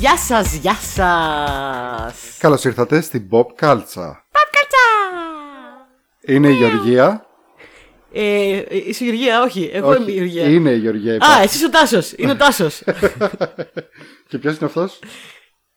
[0.00, 2.36] Γεια σας, γεια σας.
[2.38, 4.26] Καλώς ήρθατε στην Bob Κάλτσα.
[4.32, 4.86] Παπκατσα.
[6.26, 7.26] Είναι η Γεωργία.
[8.12, 9.70] Ε, είσαι η Γεωργία, όχι.
[9.72, 10.44] Εγώ είμαι η Γεωργία.
[10.48, 11.14] είναι η Γεωργία.
[11.14, 11.26] είπα.
[11.26, 12.12] Α, εσύ ο Τάσος.
[12.16, 12.82] Είναι ο Τάσος.
[14.28, 14.98] Και ποιος είναι αυτός;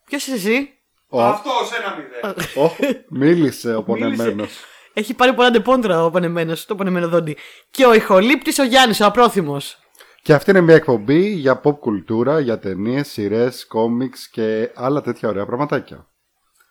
[0.06, 0.70] Ποιος είσαι εσύ;
[1.08, 1.21] Ο...
[1.24, 2.64] Αυτός ένα μηδέν.
[2.64, 2.76] Ω,
[3.10, 4.52] μίλησε ο πονεμένος.
[4.94, 7.38] Έχει πάρει πολλά ντεπόντρα ο πανεμένος, το πανεμένο δόντι.
[7.71, 9.78] Και ο ηχολήπτης ο Γιάννης, ο απρόθυμος.
[10.23, 15.29] Και αυτή είναι μια εκπομπή για pop κουλτούρα, για ταινίες, σειρές, κόμιξ και άλλα τέτοια
[15.29, 16.07] ωραία πραγματάκια.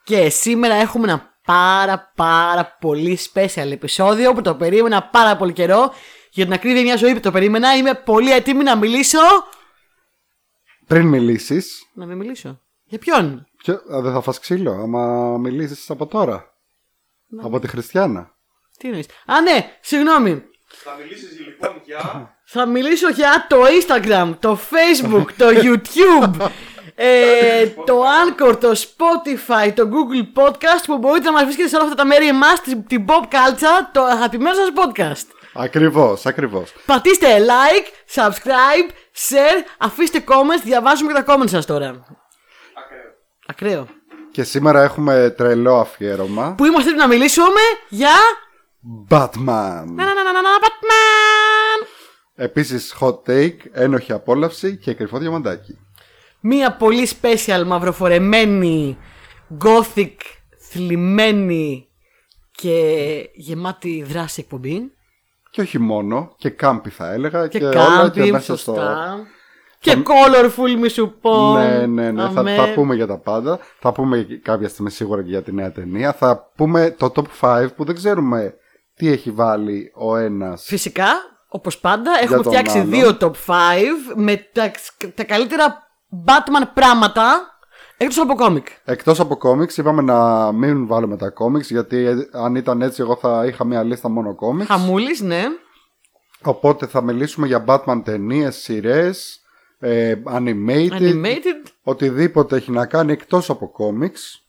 [0.04, 5.92] Και σήμερα έχουμε ένα πάρα πάρα πολύ special επεισόδιο που το περίμενα πάρα πολύ καιρό.
[6.30, 7.76] Για την ακρίβεια μια ζωή που το περίμενα.
[7.76, 9.18] Είμαι πολύ έτοιμη να μιλήσω.
[10.86, 12.60] Πριν μιλήσεις, Να μην μιλήσω.
[12.84, 13.74] Για ποιον; ποιο...
[13.74, 16.54] α, δεν θα φας ξύλο άμα μιλήσεις από τώρα.
[17.42, 18.36] Από τη Χριστιανά.
[18.78, 19.06] Τι εννοείς.
[19.26, 20.42] Α, ναι, συγγνώμη.
[20.74, 22.34] Θα μιλήσεις λοιπόν για...
[22.44, 26.50] Θα μιλήσω για το Instagram, το Facebook, το YouTube,
[26.94, 31.84] ε, το Anchor, το Spotify, το Google Podcast που μπορείτε να μας βρίσκετε σε όλα
[31.84, 35.26] αυτά τα μέρη εμάς, την, την Pop Culture, το αγαπημένο σας podcast.
[35.54, 36.72] Ακριβώς, ακριβώς.
[36.86, 38.90] Πατήστε like, subscribe,
[39.28, 41.86] share, αφήστε comments, διαβάζουμε και τα comments σας τώρα.
[41.86, 43.14] Ακραίο.
[43.46, 43.86] Ακραίο.
[44.30, 46.54] Και σήμερα έχουμε τρελό αφιέρωμα.
[46.54, 48.14] Που είμαστε έτοιμοι να μιλήσουμε για...
[49.08, 49.84] Batman.
[49.86, 51.86] Να, να, να, να, να, Batman!
[52.34, 55.78] Επίσης hot take, ένοχη απόλαυση και κρυφό διαμαντάκι.
[56.40, 58.98] Μία πολύ special μαυροφορεμένη,
[59.64, 60.14] gothic,
[60.58, 61.88] θλιμμένη
[62.50, 64.92] και γεμάτη δράση εκπομπή.
[65.50, 67.48] Και όχι μόνο, και κάμπι θα έλεγα.
[67.48, 68.72] Και, Και, όλα κάμπι, και μέσα σωστά.
[68.72, 69.26] στο...
[69.78, 71.52] Και colorful μη σου πω.
[71.58, 72.28] Ναι, ναι, ναι.
[72.28, 72.54] Θα, Αμέ.
[72.54, 73.58] θα πούμε για τα πάντα.
[73.78, 76.12] Θα πούμε και κάποια στιγμή σίγουρα και για τη νέα ταινία.
[76.12, 77.24] Θα πούμε το top
[77.64, 78.56] 5 που δεν ξέρουμε
[78.94, 80.64] τι έχει βάλει ο ένας.
[80.64, 81.08] Φυσικά,
[81.48, 83.54] όπως πάντα, έχουμε τον φτιάξει άλλον; δύο top 5
[84.14, 84.70] με τα,
[85.14, 85.82] τα καλύτερα
[86.26, 87.56] Batman πράγματα
[87.96, 88.66] εκτός από κόμικ.
[88.84, 93.16] Εκτός από κόμιξ, είπαμε να μην βάλουμε τα κόμιξ γιατί ε, αν ήταν έτσι εγώ
[93.16, 94.68] θα είχα μια λίστα μόνο κόμιξ.
[94.70, 95.44] Χαμούλης, ναι.
[96.42, 99.40] Οπότε θα μιλήσουμε για Batman ταινίες, σειρές,
[99.78, 101.70] ε, animated, Animated.
[101.82, 104.41] οτιδήποτε έχει να κάνει εκτός από κόμιξ.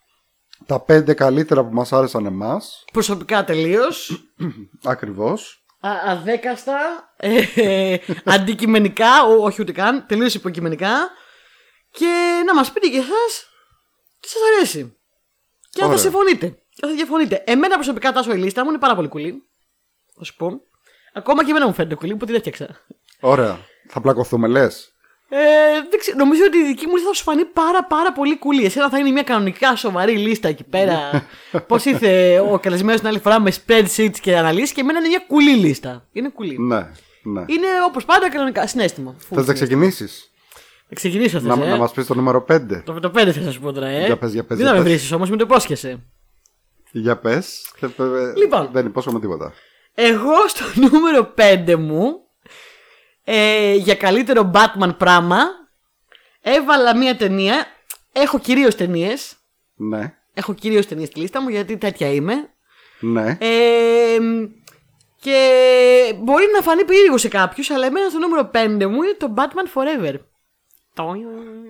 [0.65, 4.25] Τα πέντε καλύτερα που μας άρεσαν εμάς, Προσωπικά τελείως.
[4.83, 5.63] ακριβώς.
[5.79, 6.77] Α- αδέκαστα,
[7.17, 11.09] ε, ε, αντικειμενικά, ό, όχι ούτε καν, τελείως υποκειμενικά
[11.91, 13.47] και να μας πείτε και εσάς
[14.19, 14.97] τι σας αρέσει.
[15.69, 15.97] Και αν θα Ωραία.
[15.97, 16.47] συμφωνείτε.
[16.49, 17.43] Και αν θα διαφωνείτε.
[17.45, 19.43] Εμένα προσωπικά τάσο η λίστα μου είναι πάρα πολύ κουλή.
[20.17, 20.61] Θα σου πω.
[21.13, 22.85] Ακόμα και εμένα μου φαίνεται κουλή που την έφτιαξα.
[23.19, 23.59] Ωραία.
[23.89, 24.92] Θα πλακωθούμε λες.
[25.35, 28.37] Ε, δεν ξέρω, νομίζω ότι η δική μου λίστα θα σου φανεί πάρα πάρα πολύ
[28.37, 28.65] κουλή.
[28.65, 30.99] Εσένα θα είναι μια κανονικά σοβαρή λίστα εκεί πέρα.
[31.67, 35.23] Πώς ήρθε ο καλεσμένος την άλλη φορά με spreadsheets και αναλύσεις και εμένα είναι μια
[35.27, 36.07] κουλή λίστα.
[36.11, 36.57] Είναι κουλή.
[36.59, 36.75] Ναι,
[37.23, 37.39] ναι.
[37.47, 39.11] Είναι όπως πάντα κανονικά συνέστημα.
[39.11, 39.53] Full Θες να συνέστημα.
[39.53, 40.31] ξεκινήσεις;
[40.89, 42.81] Θα ξεκινήσω να, θες, ε; να μας πεις το νούμερο 5.
[42.85, 44.05] Το, το 5 θα σου πω τώρα, ε.
[44.05, 44.97] Για πες, για πες, Δεν για θα με πες.
[44.99, 46.03] βρεις όμως, μην το υπόσχεσαι.
[46.91, 47.71] Για πες.
[47.77, 48.69] Θε- ε, Λοιπόν.
[48.71, 49.53] Δεν υπόσχομαι τίποτα.
[49.93, 52.22] Εγώ στο νούμερο 5 μου
[53.23, 55.37] ε, για καλύτερο Batman πράγμα
[56.41, 57.65] έβαλα μια ταινία.
[58.13, 59.35] Έχω κυρίως ταινίες.
[59.75, 62.33] Ναι, Έχω κυρίως ταινίες στη λίστα μου γιατί τέτοια είμαι.
[62.99, 63.37] ναι.
[63.39, 64.17] Ε,
[65.21, 65.39] και
[66.23, 68.57] μπορεί να φανεί περίεργο σε κάποιους, αλλά εμένα στο νούμερο 5
[68.89, 70.13] μου είναι το Batman Forever.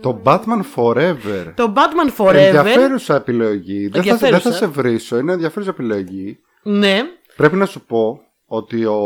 [0.02, 1.54] Το Batman Forever.
[1.56, 2.34] Το Batman Forever.
[2.36, 3.88] Ενδιαφέρουσα επιλογή.
[3.88, 4.50] Δεν θα, δεν Ενδιαφέρουσα.
[4.52, 5.18] θα σε βρίσω.
[5.18, 6.40] Είναι ενδιαφέρουσα επιλογή.
[6.64, 7.02] Ναι.
[7.36, 9.00] Πρέπει να σου πω ότι ο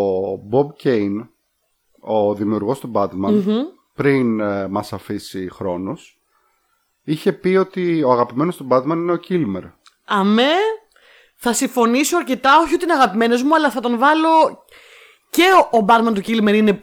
[0.52, 1.28] Bob Kane,
[2.08, 3.44] ο δημιουργός του Batman,
[3.94, 6.20] πριν ε, μας αφήσει χρόνους,
[7.04, 9.72] είχε πει ότι ο αγαπημένος του Batman είναι ο Kilmer.
[10.06, 10.54] Αμέ,
[11.36, 14.66] θα συμφωνήσω αρκετά, όχι ότι είναι αγαπημένος μου, αλλά θα τον βάλω
[15.30, 16.80] και ο, ο Batman του Kilmer είναι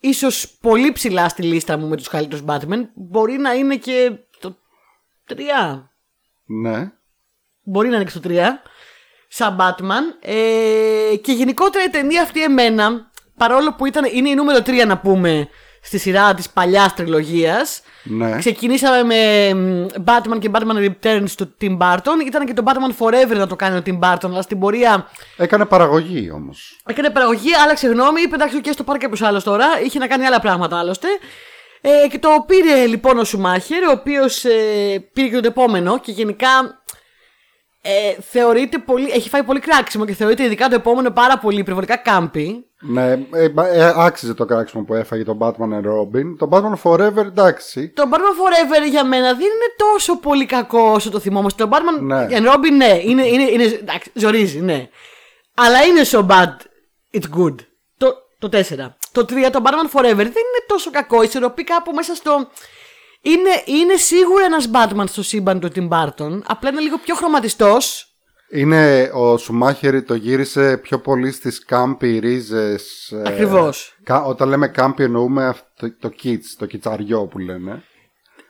[0.00, 2.88] ίσως πολύ ψηλά στη λίστα μου με τους καλύτερους Batman.
[2.94, 4.56] Μπορεί να είναι και το
[5.28, 5.34] 3.
[6.44, 6.92] Ναι.
[7.62, 8.46] Μπορεί να είναι και στο 3.
[9.28, 10.28] Σαν Batman.
[10.28, 14.98] Ε, και γενικότερα η ταινία αυτή εμένα, παρόλο που ήταν, είναι η νούμερο 3 να
[14.98, 15.48] πούμε
[15.82, 17.80] στη σειρά της παλιάς τριλογίας.
[18.02, 18.38] Ναι.
[18.38, 22.26] Ξεκινήσαμε με μ, Batman και Batman Returns του Tim Burton.
[22.26, 25.06] Ήταν και το Batman Forever να το κάνει ο Tim Burton, αλλά στην πορεία
[25.36, 26.80] Έκανε παραγωγή όμως.
[26.86, 29.66] έκανε παραγωγή, άλλαξε γνώμη, είπε εντάξει, και στο πάρει κάποιο άλλος τώρα.
[29.84, 31.08] Είχε να κάνει άλλα πράγματα άλλωστε.
[31.80, 36.12] Ε, και το πήρε λοιπόν ο Σουμάχερ, ο οποίος ε, πήρε και το επόμενο και
[36.12, 36.48] γενικά
[37.86, 41.96] ε, θεωρείται πολύ, έχει φάει πολύ κράξιμο και θεωρείται ειδικά το επόμενο πάρα πολύ υπερβολικά
[41.96, 42.64] κάμπι.
[42.80, 46.36] Ναι, ε, μα- ε, άξιζε το κράξιμο που έφαγε το Batman and Robin.
[46.38, 47.88] Το Batman Forever, εντάξει.
[47.88, 51.64] Το Batman Forever για μένα δεν είναι τόσο πολύ κακό όσο το θυμόμαστε.
[51.64, 52.26] Το Batman Ναι.
[52.30, 54.88] and Robin, ναι, είναι, είναι, είναι, εντάξει, ζορίζει, ναι.
[55.54, 56.54] Αλλά είναι so bad,
[57.12, 57.54] it's good.
[57.96, 58.96] Το, το 4.
[59.12, 61.22] Το 3, το Batman Forever, δεν είναι τόσο κακό.
[61.22, 62.48] Ισορροπεί κάπου μέσα στο.
[63.30, 66.40] Είναι, είναι σίγουρα ένας Batman στο σύμπαν του Tim Burton.
[66.46, 68.10] Απλά είναι λίγο πιο χρωματιστός.
[68.50, 73.12] Είναι ο Σουμάχερ το γύρισε πιο πολύ στις κάμπι ρίζες.
[73.24, 73.96] ε, Ακριβώς.
[74.02, 77.82] κα- όταν λέμε κάμπι εννοούμε αυτό, το kids, το κιτσαριό που λένε.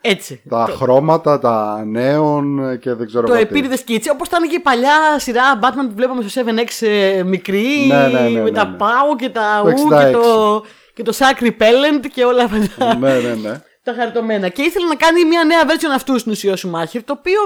[0.00, 0.42] Έτσι.
[0.48, 3.48] Τα χρώματα, τα νέων και δεν ξέρω Το εγώ τι.
[3.50, 7.84] επίτηδες σκίτσι, όπως ήταν και η παλιά σειρά Batman που βλέπαμε στο 7X ε, μικρή,
[7.88, 8.76] Ναι, ναι, ναι, με ναι, τα ναι.
[8.76, 10.12] Πάου και τα Το Ου και 66.
[10.12, 10.64] το,
[10.94, 13.60] και το Sack Repellent και όλα αυτά ναι, ναι, ναι.
[13.86, 14.48] Τα χαριτωμένα.
[14.48, 17.40] Και ήθελε να κάνει μια νέα version αυτού στην ουσία ο Σουμάχερ, το οποίο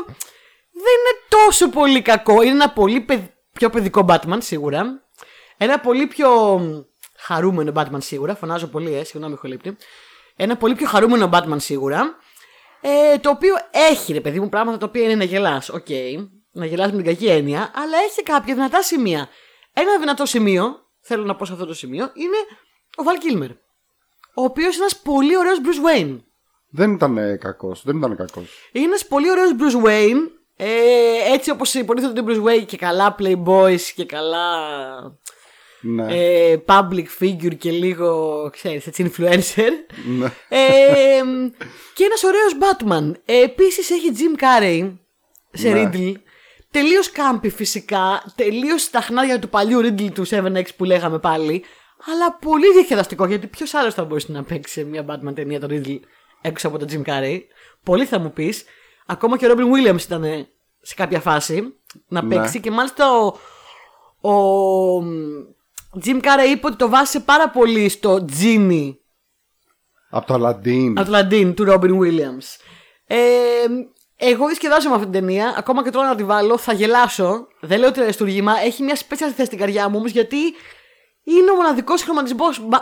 [0.73, 2.43] δεν είναι τόσο πολύ κακό.
[2.43, 5.03] Είναι ένα πολύ παιδ- πιο παιδικό Batman σίγουρα.
[5.57, 6.29] Ένα πολύ πιο
[7.19, 8.35] χαρούμενο Batman σίγουρα.
[8.35, 9.77] Φωνάζω πολύ, ε, συγγνώμη, χολύπτη.
[10.37, 12.17] Ένα πολύ πιο χαρούμενο Batman σίγουρα.
[12.81, 13.55] Ε, το οποίο
[13.91, 15.69] έχει, ρε παιδί μου, πράγματα τα οποία είναι να γελάς.
[15.69, 15.87] Οκ.
[16.53, 19.29] Να γελάς με την κακή έννοια, αλλά έχει κάποια δυνατά σημεία.
[19.73, 22.37] Ένα δυνατό σημείο, θέλω να πω σε αυτό το σημείο, είναι
[22.97, 23.51] ο Βαλ Κίλμερ.
[24.35, 26.19] Ο οποίος είναι ένας πολύ ωραίος Bruce Wayne.
[26.71, 28.69] Δεν ήταν κακός, δεν ήταν κακός.
[28.73, 30.31] Είναι ένας πολύ ωραίος Bruce Wayne.
[30.57, 34.49] Ε, έτσι όπως υποτίθεται ότι είναι Bruce Wayne και καλά Playboys και καλά
[35.81, 36.07] Ναι.
[36.17, 39.71] ε, public figure και λίγο, ξέρεις, έτσι, influencer.
[40.19, 40.27] ναι.
[40.49, 40.59] ε,
[41.95, 43.13] και ένας ωραίος Batman.
[43.25, 44.93] Ε, επίσης έχει Jim Carrey
[45.53, 45.91] σε Ναι.
[45.95, 46.13] Riddle.
[46.71, 48.23] Τελείως κάμπι φυσικά.
[48.35, 51.65] Τελείως στα χνάρια του παλιού Riddle του 7X που λέγαμε πάλι.
[52.13, 55.67] Αλλά πολύ διασκεδαστικό γιατί ποιος άλλος θα μπορούσε να παίξει σε μια Batman ταινία το
[55.71, 55.99] Riddle
[56.41, 57.39] έξω από τον Jim Carrey.
[57.85, 58.65] Πολύ θα μου πεις.
[59.07, 59.61] Ακόμα και ο Robin
[59.95, 60.47] Williams ήταν
[60.81, 61.75] σε κάποια φάση
[62.09, 62.35] να Ναι.
[62.37, 63.27] παίξει και μάλιστα ο,
[64.31, 65.05] ο
[66.05, 68.95] Jim Carrey είπε ότι το βάσε πάρα πολύ στο Genie
[70.11, 70.93] Από το Aladdin.
[70.97, 72.57] Ατλαντίν του Ρόμπιν Williams.
[73.07, 73.19] Ε,
[74.17, 75.55] εγώ διασκεδάζω με αυτή την ταινία.
[75.57, 77.47] Ακόμα και τώρα να τη βάλω, θα γελάσω.
[77.61, 78.53] Δεν λέω ότι είναι αριστούργημα.
[78.65, 80.37] Έχει μια special θέση στην καρδιά μου όμως γιατί
[81.25, 82.05] είναι ο μοναδικός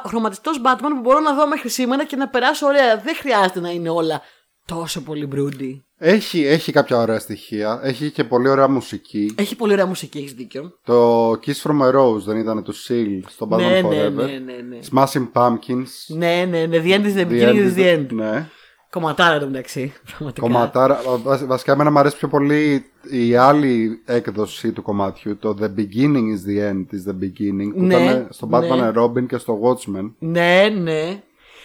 [0.07, 2.97] χρωματιστός Batman που μπορώ να δω μέχρι σήμερα και να περάσω ωραία.
[2.97, 4.21] Δεν χρειάζεται να είναι όλα
[4.65, 5.81] τόσο πολύ broody.
[6.01, 7.81] Έχει, έχει κάποια ωραία στοιχεία.
[7.83, 9.35] Έχει και πολύ ωραία μουσική.
[9.39, 10.79] Έχει πολύ ωραία μουσική, έχεις δίκιο.
[10.85, 14.11] Το Kiss from a Rose δεν ήταν το Seal στο Batman Ναι, ναι, Forever.
[14.13, 14.79] ναι, ναι, ναι.
[14.93, 15.89] Smashing Pumpkins.
[16.07, 16.81] Ναι, ναι, ναι.
[16.85, 18.07] The end is the The beginning End is the end.
[18.13, 18.49] Ναι.
[18.91, 19.93] Κομματάρα το μεταξύ.
[20.17, 20.41] Πραγματικά.
[20.47, 21.01] Κομματάρα.
[21.23, 25.37] Βα- Βασικά, εμένα μου αρέσει πιο πολύ η άλλη έκδοση του κομματιού.
[25.39, 27.73] Το The Beginning is the End is the Beginning.
[27.75, 28.91] Που Ναι, ήταν στο Batman ναι.
[28.95, 30.11] and Robin και στο Watchmen.
[30.19, 31.23] Ναι, ναι.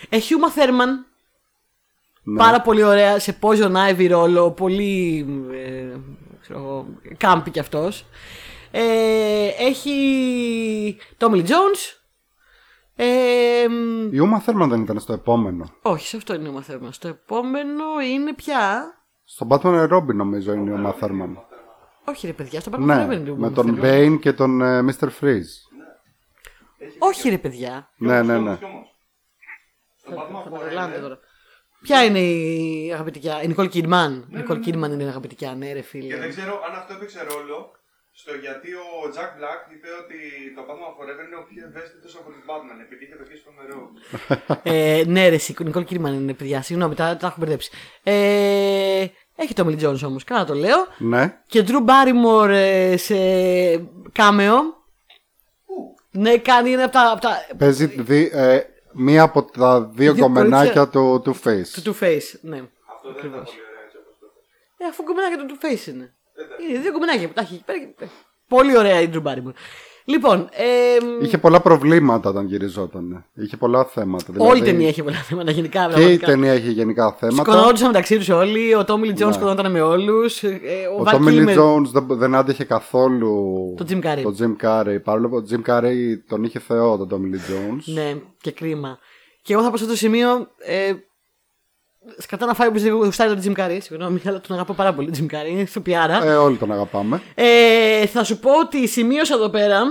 [0.10, 0.90] Έχει Uma Thurman.
[2.24, 2.38] Ναι.
[2.38, 4.52] Πάρα πολύ ωραία σε Poison Ivy ρόλο.
[4.52, 5.26] Πολύ.
[5.52, 5.98] Ε,
[6.42, 6.88] ξέρω εγώ,
[7.18, 8.06] κάμπι κι αυτός.
[8.72, 8.82] Ε,
[9.60, 12.03] έχει Tommy Lee Jones.
[12.96, 15.72] Ε, μ, Η Uma Thurman δεν ήταν στο επόμενο.
[15.82, 16.88] όχι, σε αυτό είναι η Uma Thurman.
[16.92, 18.84] Στο επόμενο είναι πια.
[19.24, 21.36] Στο Batman and Robin νομίζω είναι η Uma Thurman.
[22.06, 23.84] Όχι, ρε παιδιά, στο Batman Ναι, Forever είναι η με Uma τον Thurman.
[23.86, 25.08] Bane και τον ε, Mr.
[25.22, 25.54] Freeze.
[27.00, 27.90] Όχι, ρε παιδιά.
[27.98, 28.58] Ναι, ναι, ναι.
[29.96, 31.18] Στον Batman Θα με Forever, τρελάνετε τώρα.
[31.82, 34.22] Ποια είναι η αγαπητικιά, η Nicole Kidman.
[34.30, 36.28] Η Nicole Kidman είναι η αγαπητικιά, ναι, ρε Και δεν φίλε.
[36.28, 37.72] ξέρω αν αυτό έπαιξε ρόλο
[38.16, 40.18] στο γιατί ο Jack Black είπε ότι
[40.56, 43.56] το Batman Forever είναι ο πιο ευαίσθητος από τον Batman επειδή είχε το Kiss from
[43.62, 44.58] a Rose.
[44.64, 46.62] ε, ναι, ρε, η Nicole Kidman είναι παιδιά.
[46.62, 47.72] Συγγνώμη, τα, τα έχω μπερδέψει.
[48.04, 49.06] Ε,
[49.36, 50.88] έχει το Millie Jones όμως, καλά το λέω.
[50.98, 51.38] Ναι.
[51.48, 53.16] Και Drew Barrymore ε, σε
[54.12, 54.82] κάμεο.
[56.12, 60.24] Ναι, κάνει ένα από τα, από τα Παίζει δι- ε, μία από τα δύο Δύο
[60.24, 61.68] κομμενάκια του Two Face.
[61.84, 62.40] του Two Face.
[62.42, 62.62] Ναι.
[62.94, 64.46] Αυτό δεν ήταν πολύ ωραία έτσι όπως το είπες.
[64.78, 66.14] Ε, αφού κομμενάκια του Two Face είναι.
[66.70, 67.80] Είναι δύο κομμενάκια που τα έχει εκεί πέρα.
[67.80, 68.06] και-
[68.48, 69.54] Πολύ ωραία η Drew Barrymore.
[70.06, 73.26] Λοιπόν, ε, Είχε πολλά προβλήματα όταν γυριζόταν.
[73.34, 74.26] Είχε πολλά θέματα.
[74.38, 75.80] όλη η δηλαδή, ταινία έχει πολλά θέματα γενικά.
[75.86, 76.26] Και η πραγματικά.
[76.26, 77.52] ταινία έχει γενικά θέματα.
[77.52, 78.76] Σκονόντουσαν μεταξύ τους όλοι.
[78.76, 79.34] Ο Τόμι Λι Τζόν Ναι.
[79.34, 80.44] σκονόταν με όλους.
[80.44, 80.48] Ο,
[81.00, 83.34] Ο Val Tommy Lee Kilmer- Jones δεν, δεν άντεχε καθόλου
[83.78, 84.22] Το Jim Carrey.
[84.24, 84.98] το Jim Carrey.
[85.04, 85.96] Παρόλο που ο Jim Carrey
[86.28, 87.82] τον είχε θεό τον Tommy Lee Jones.
[87.94, 88.98] Ναι, και κρίμα.
[89.42, 90.48] Και εγώ θα πω σε αυτό το σημείο.
[90.66, 90.94] Ε,
[92.18, 93.78] σκατά να φάει που δεν γουστάρει τον Jim Carrey.
[93.82, 95.50] Συγγνώμη, αλλά τον αγαπώ πάρα πολύ τον Jim Carrey.
[95.50, 96.26] Είναι ηθοποιάρα.
[96.26, 97.22] Ε, όλοι τον αγαπάμε.
[97.36, 99.82] Ε, θα σου πω ότι σημείωσα εδώ πέρα.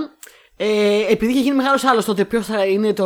[0.57, 3.05] Ε, επειδή είχε γίνει μεγάλος άλλος τότε, ποιος θα είναι το.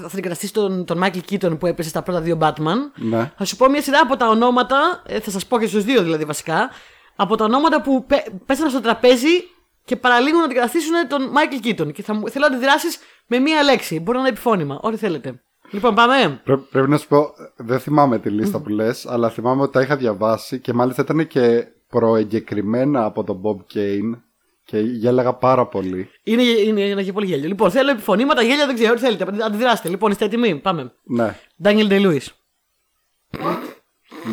[0.00, 2.76] θα αντικαταστήσει τον, τον Michael Keaton που έπεσε στα πρώτα δύο Batman.
[2.94, 3.32] Ναι.
[3.36, 6.02] Θα σου πω μια σειρά από τα ονόματα, ε, θα σας πω και στους δύο
[6.02, 6.70] δηλαδή βασικά,
[7.16, 9.48] από τα ονόματα που πέ, πέσανε στο τραπέζι
[9.84, 11.92] και παραλίγο να αντικαταστήσουν τον Michael Keaton.
[11.92, 14.00] Και θα μου, θέλω να αντιδράσεις με μία λέξη.
[14.00, 15.42] Μπορεί να είναι επιφώνημα, ό,τι θέλετε.
[15.70, 16.40] Λοιπόν, πάμε.
[16.44, 19.80] Πρέ- πρέπει να σου πω, δεν θυμάμαι τη λίστα που λες, αλλά θυμάμαι ότι τα
[19.80, 24.20] είχα διαβάσει και μάλιστα ήταν και προεγκεκριμένα από τον Bob Kane
[24.64, 26.10] και γέλαγα πάρα πολύ.
[26.22, 27.48] Είναι, είναι, είναι και πολύ γέλιο.
[27.48, 29.44] Λοιπόν, θέλω επιφωνήματα, γέλια, δεν ξέρω, ό,τι θέλετε.
[29.44, 29.88] Αντιδράστε.
[29.88, 30.92] Λοιπόν, είστε έτοιμοι; Πάμε.
[31.02, 32.26] Ναι, Daniel Day Lewis.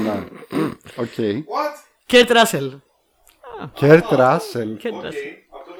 [0.04, 0.24] ναι.
[0.96, 1.14] Οκ.
[1.18, 2.12] What?
[2.12, 2.72] Kurt Russell.
[3.74, 4.78] Κέρτ Ράσελ.
[4.84, 5.34] Kurt Οκ, Russell.
[5.58, 5.72] αυτό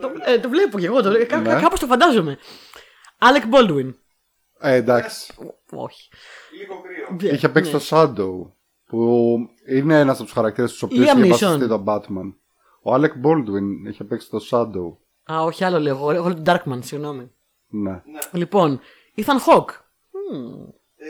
[0.00, 0.08] το...
[0.08, 1.02] Το, ε, το βλέπω κι εγώ.
[1.02, 1.60] Το, κα, Ναι.
[1.60, 2.38] Κάπως το φαντάζομαι.
[3.18, 3.94] Alec Baldwin.
[4.60, 5.32] Ε, εντάξει.
[5.70, 6.08] Όχι.
[6.60, 6.74] Λίγο
[7.16, 7.30] κρύο.
[7.32, 7.78] Είχε παίξει Ναι.
[7.78, 8.52] το Shadow.
[8.86, 9.36] Που
[9.68, 11.28] είναι ένας από τους χαρακτήρες τους οποίους Liam είχε Neeson.
[11.40, 12.34] βασιστεί τον Batman.
[12.82, 14.96] Ο Alec Baldwin είχε παίξει το Shadow.
[15.32, 15.94] Α, όχι άλλο λέω.
[15.96, 17.30] Εγώ εγώ λέω τον Darkman, συγγνώμη.
[17.68, 18.02] Ναι.
[18.32, 18.80] Λοιπόν,
[19.16, 19.70] Ethan Hawke.
[20.96, 21.06] Ε,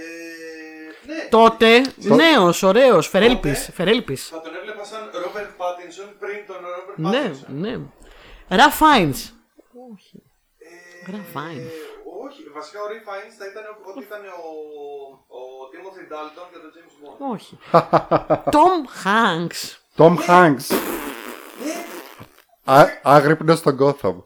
[1.07, 3.49] ναι, Τότε νέος, ωραίος, φερέλπη.
[3.49, 3.55] Τότε.
[3.73, 4.29] Φερέλπης.
[4.29, 7.59] θα τον έβλεπα σαν Ρόμπερτ Πάτινσον πριν τον Ρόμπερτ Ναι, Πάτινσον.
[7.61, 8.57] ναι.
[8.57, 9.33] Ρα Φάινς.
[9.93, 10.23] Όχι.
[11.07, 11.73] Ε, Ρα Φάινς.
[12.29, 14.51] Όχι, βασικά ο Ray Fiennes θα ήταν ό,τι ήταν ο,
[15.39, 15.41] ο
[15.73, 17.17] Timothy Dalton και τον James Bond.
[17.35, 17.53] Όχι.
[18.57, 19.61] Τόμ Χάγκς.
[19.97, 20.67] Tom Hanks.
[22.65, 24.17] Α- Άγρυπνο στον Gotham.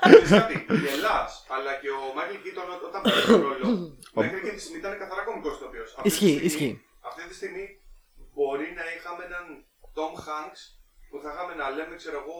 [0.00, 3.66] Ξέρεις κάτι, γελάς, αλλά και ο Μάικλ Κίτον όταν παίζει τον ρόλο,
[4.22, 5.88] μέχρι και τη στιγμή ήταν καθαρά κομικός ηθοποιός.
[5.96, 6.74] Αυτή τη Ισχύει, στιγμή- ισχύει.
[7.08, 7.64] Αυτή τη στιγμή
[8.34, 9.44] μπορεί να είχαμε έναν
[9.96, 10.60] Tom Hanks
[11.10, 12.36] που θα είχαμε να λέμε, ξέρω εγώ,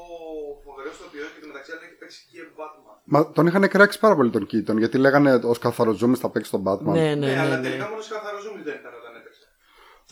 [0.67, 2.97] φοβερό ηθοποιό και μεταξύ άλλων έχει παίξει και Batman.
[3.13, 6.63] Μα τον είχαν κράξει πάρα πολύ τον Keaton γιατί λέγανε ω καθαροζούμι θα παίξει τον
[6.67, 6.93] Batman.
[6.99, 7.41] Ναι, Ναι, ναι, ναι.
[7.41, 7.63] αλλά ναι.
[7.67, 9.41] τελικά μόνο σε καθαρό zoom δεν ήταν όταν έπαιξε.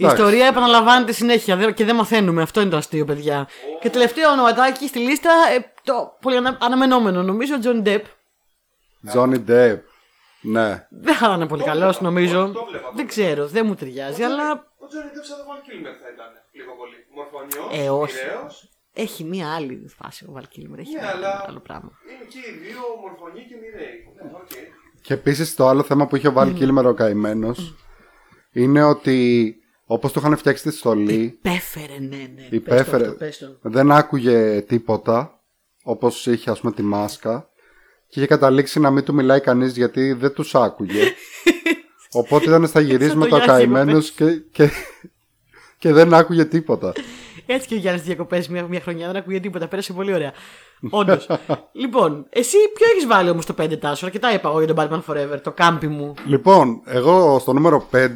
[0.01, 2.43] Η ιστορία επαναλαμβάνεται συνέχεια δε- και δεν μαθαίνουμε.
[2.43, 3.49] Αυτό είναι το αστείο, παιδιά.
[3.81, 7.23] Και τελευταίο ονοματάκι στη λίστα, ε, το πολύ ανα- αναμενόμενο.
[7.23, 8.05] Νομίζω ο Johnny Depp.
[9.15, 9.79] Johnny Depp.
[10.41, 10.87] Ναι.
[11.05, 12.41] Δεν θα είναι πολύ Το καλός, βλέπα, νομίζω.
[12.47, 13.09] το- το βλέπα, το Δεν βλέπα.
[13.09, 14.47] ξέρω, δεν μου ταιριάζει, αλλά
[14.85, 16.97] Ο Johnny Depp σαν το Val Kilmer θα ήταν λίγο πολύ.
[17.19, 18.15] Μορφωνιός, Ε, όχι.
[18.25, 18.69] μοιραίος.
[18.93, 20.79] έχει μία άλλη φάση ο Val Kilmer.
[20.79, 21.91] Έχει Ναι, ένα αλλά άλλο πράγμα.
[22.11, 23.97] είναι και οι δύο μορφονιοί και μοιραίοι.
[24.25, 24.51] Ναι, οκ.
[25.01, 27.75] Και επίσης το άλλο θέμα που είχε ο Val Kilmer ο καημένος
[28.53, 32.47] είναι ότι όπως του είχαν φτιάξει τη στολή, Υπέφερε, ναι, ναι.
[32.51, 33.05] Υπέφερε.
[33.05, 33.69] Πες το, πες το.
[33.71, 35.41] δεν άκουγε τίποτα
[35.83, 37.49] όπως είχε ας πούμε τη μάσκα
[38.09, 41.03] και είχε καταλήξει να μην του μιλάει κανείς γιατί δεν τους άκουγε.
[42.13, 44.71] Οπότε ήταν στα γυρίσματα ο Γιάννη καημένος και, και,
[45.79, 46.93] και δεν άκουγε τίποτα.
[47.47, 49.69] Έτσι και ο Γιάννη διακοπές μια, μια χρονιά δεν ακούγε τίποτα.
[49.69, 50.33] Πέρασε πολύ ωραία.
[50.91, 51.29] Όντως.
[51.83, 54.07] λοιπόν, εσύ ποιο έχεις βάλει όμως το 5 τάσο.
[54.07, 56.15] Αρκετά είπα εγώ για τον Batman Forever, το κάμπι μου.
[56.27, 58.07] Λοιπόν, εγώ στο νούμερο 5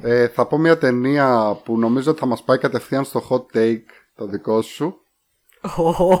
[0.00, 3.84] ε, θα πω μια ταινία που νομίζω ότι θα μας πάει κατευθείαν στο hot take
[4.14, 4.94] το δικό σου.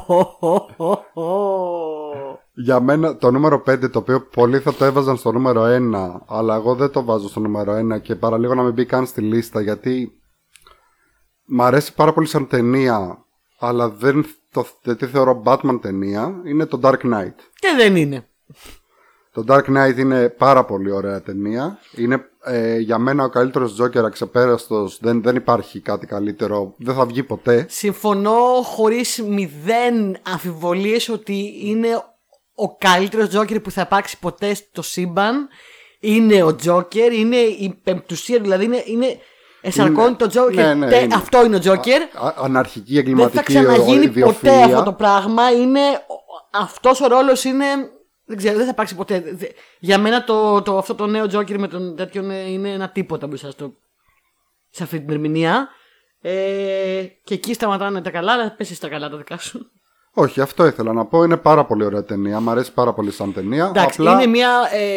[2.54, 5.68] Για μένα το νούμερο 5 το οποίο πολλοί θα το έβαζαν στο νούμερο 1
[6.26, 9.20] αλλά εγώ δεν το βάζω στο νούμερο 1 και παραλίγο να μην μπει καν στη
[9.20, 10.17] λίστα γιατί
[11.48, 13.24] μ' αρέσει πάρα πολύ σαν ταινία
[13.58, 17.34] αλλά δεν το δεν τη θεωρώ Batman ταινία είναι το Dark Knight.
[17.54, 18.28] Και δεν είναι.
[19.32, 21.78] Το Dark Knight είναι πάρα πολύ ωραία ταινία.
[21.96, 24.98] Είναι ε, για μένα ο καλύτερος Joker αξεπέραστος.
[25.00, 26.74] Δεν, δεν υπάρχει κάτι καλύτερο.
[26.78, 27.66] Δεν θα βγει ποτέ.
[27.68, 31.88] Συμφωνώ χωρίς μηδέν αμφιβολίες ότι είναι
[32.54, 35.48] ο καλύτερος Τζόκερ που θα υπάρξει ποτέ στο σύμπαν.
[36.00, 39.18] Είναι ο Τζόκερ, είναι η πεμπτουσία, δηλαδή είναι, είναι
[39.68, 40.64] εσαρκώνει το Τζόκερ.
[40.66, 41.14] ναι, ναι, Τε- είναι.
[41.14, 42.02] Αυτό είναι ο Τζόκερ.
[42.02, 44.22] Α- αναρχική Δεν θα εγκληματική ξαναγίνει ιδιοφυΐα.
[44.24, 45.50] ποτέ αυτό το πράγμα.
[45.50, 45.80] Είναι,
[46.52, 47.64] αυτός ο ρόλος είναι...
[48.24, 49.20] Δεν ξέρω, δεν θα υπάρξει ποτέ.
[49.32, 49.46] Δε-
[49.78, 53.26] Για μένα το, το, αυτό το νέο Τζόκερ με τον τέτοιον είναι, είναι ένα τίποτα
[53.26, 53.72] μπροστά στο,
[54.70, 55.68] σε αυτή την ερμηνεία.
[56.20, 59.70] Ε, και εκεί σταματάνε τα καλά, αλλά πέσει τα καλά τα δικά σου.
[60.20, 61.22] Όχι, αυτό ήθελα να πω.
[61.22, 62.40] Είναι πάρα πολύ ωραία ταινία.
[62.40, 63.66] Μ' αρέσει πάρα πολύ σαν ταινία.
[63.66, 64.50] Εντάξει, απλά, είναι μια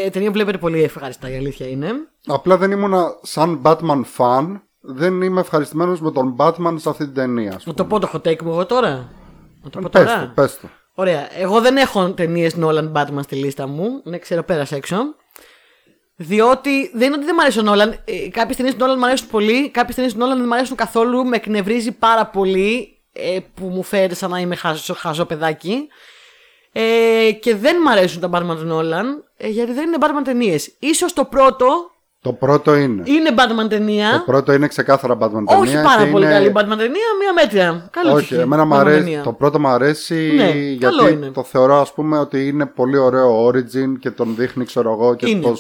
[0.06, 1.92] ε, ταινία που βλέπετε πολύ ευχάριστα, η αλήθεια είναι.
[2.26, 4.60] απλά δεν ήμουνα σαν Batman fan.
[4.84, 7.54] Δεν είμαι ευχαριστημένος με τον Batman σε αυτή την ταινία.
[7.56, 8.00] ας Να το πούμε.
[8.00, 9.10] πω το hot take μου εγώ τώρα.
[9.64, 10.20] Να το πω Πες τώρα.
[10.20, 10.68] το, πες το.
[10.94, 11.28] Ωραία.
[11.40, 14.02] Εγώ δεν έχω ταινίες Nolan Batman στη λίστα μου.
[14.04, 14.96] Ναι, ξέρω, πέρασε έξω.
[16.16, 17.90] Διότι δεν είναι ότι δεν μου αρέσει ο Νόλαν.
[18.06, 19.70] Ε, κάποιες ταινίες του Νόλαν μου αρέσουν πολύ.
[19.70, 21.26] Κάποιες ταινίες του Νόλαν δεν μου αρέσουν καθόλου.
[21.26, 25.88] Με εκνευρίζει πάρα πολύ ε, που μου φαίνεται σαν να είμαι χαζό, χαζό παιδάκι.
[26.74, 29.24] Ε, και δεν μου αρέσουν τα Batman του Νόλαν.
[29.38, 30.64] Ε, γιατί δεν είναι Batman ταινίες.
[30.96, 31.66] σω το πρώτο
[32.22, 33.04] Το πρώτο είναι.
[33.06, 34.12] είναι Batman ταινία.
[34.12, 35.58] Το πρώτο είναι ξεκάθαρα Batman ταινία.
[35.58, 37.90] όχι πάρα και πολύ είναι- καλή Batman ταινία, μία μέτρια.
[37.92, 39.22] Καλή Όχι, εμένα μου Batman αρέσει, ταινία.
[39.24, 41.30] το πρώτο μου αρέσει Ναι, γιατί καλό είναι.
[41.30, 45.30] το θεωρώ ας πούμε ότι είναι πολύ ωραίο origin και τον δείχνει ξέρω εγώ και
[45.30, 45.54] Είναι.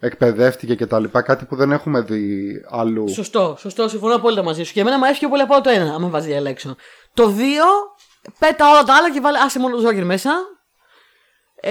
[0.00, 3.08] Πώς εκπαιδεύτηκε και τα λοιπά, κάτι που δεν έχουμε δει αλλού.
[3.08, 4.72] Σωστό, σωστό, συμφωνώ απόλυτα μαζί σου.
[4.72, 6.76] Και εμένα μου αρέσει πιο πολύ από το ένα, άμα βάζει διαλέξω.
[7.14, 7.64] Το δύο,
[8.38, 10.32] πέτα όλα τα άλλα και βάλε άσε μόνο το Joker μέσα.
[11.60, 11.70] Ε,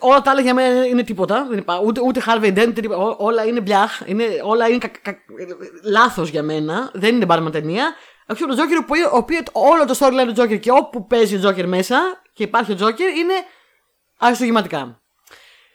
[0.00, 1.46] όλα τα άλλα για μένα είναι τίποτα.
[1.48, 3.00] Δεν υπά, ούτε, ούτε Harvey Dent, ούτε τίποτα.
[3.02, 4.00] Ό- όλα είναι μπλιάχ.
[4.06, 5.16] Είναι, όλα είναι κα, κα,
[5.82, 6.90] λάθος για μένα.
[6.94, 7.94] Δεν είναι Batman ταινία.
[8.26, 11.46] Εκτός από το Joker, που, ο οποίος όλο το storyline του Joker και όπου παίζει
[11.46, 13.34] ο Joker μέσα και υπάρχει ο Joker είναι
[14.18, 15.01] αριστογηματικά.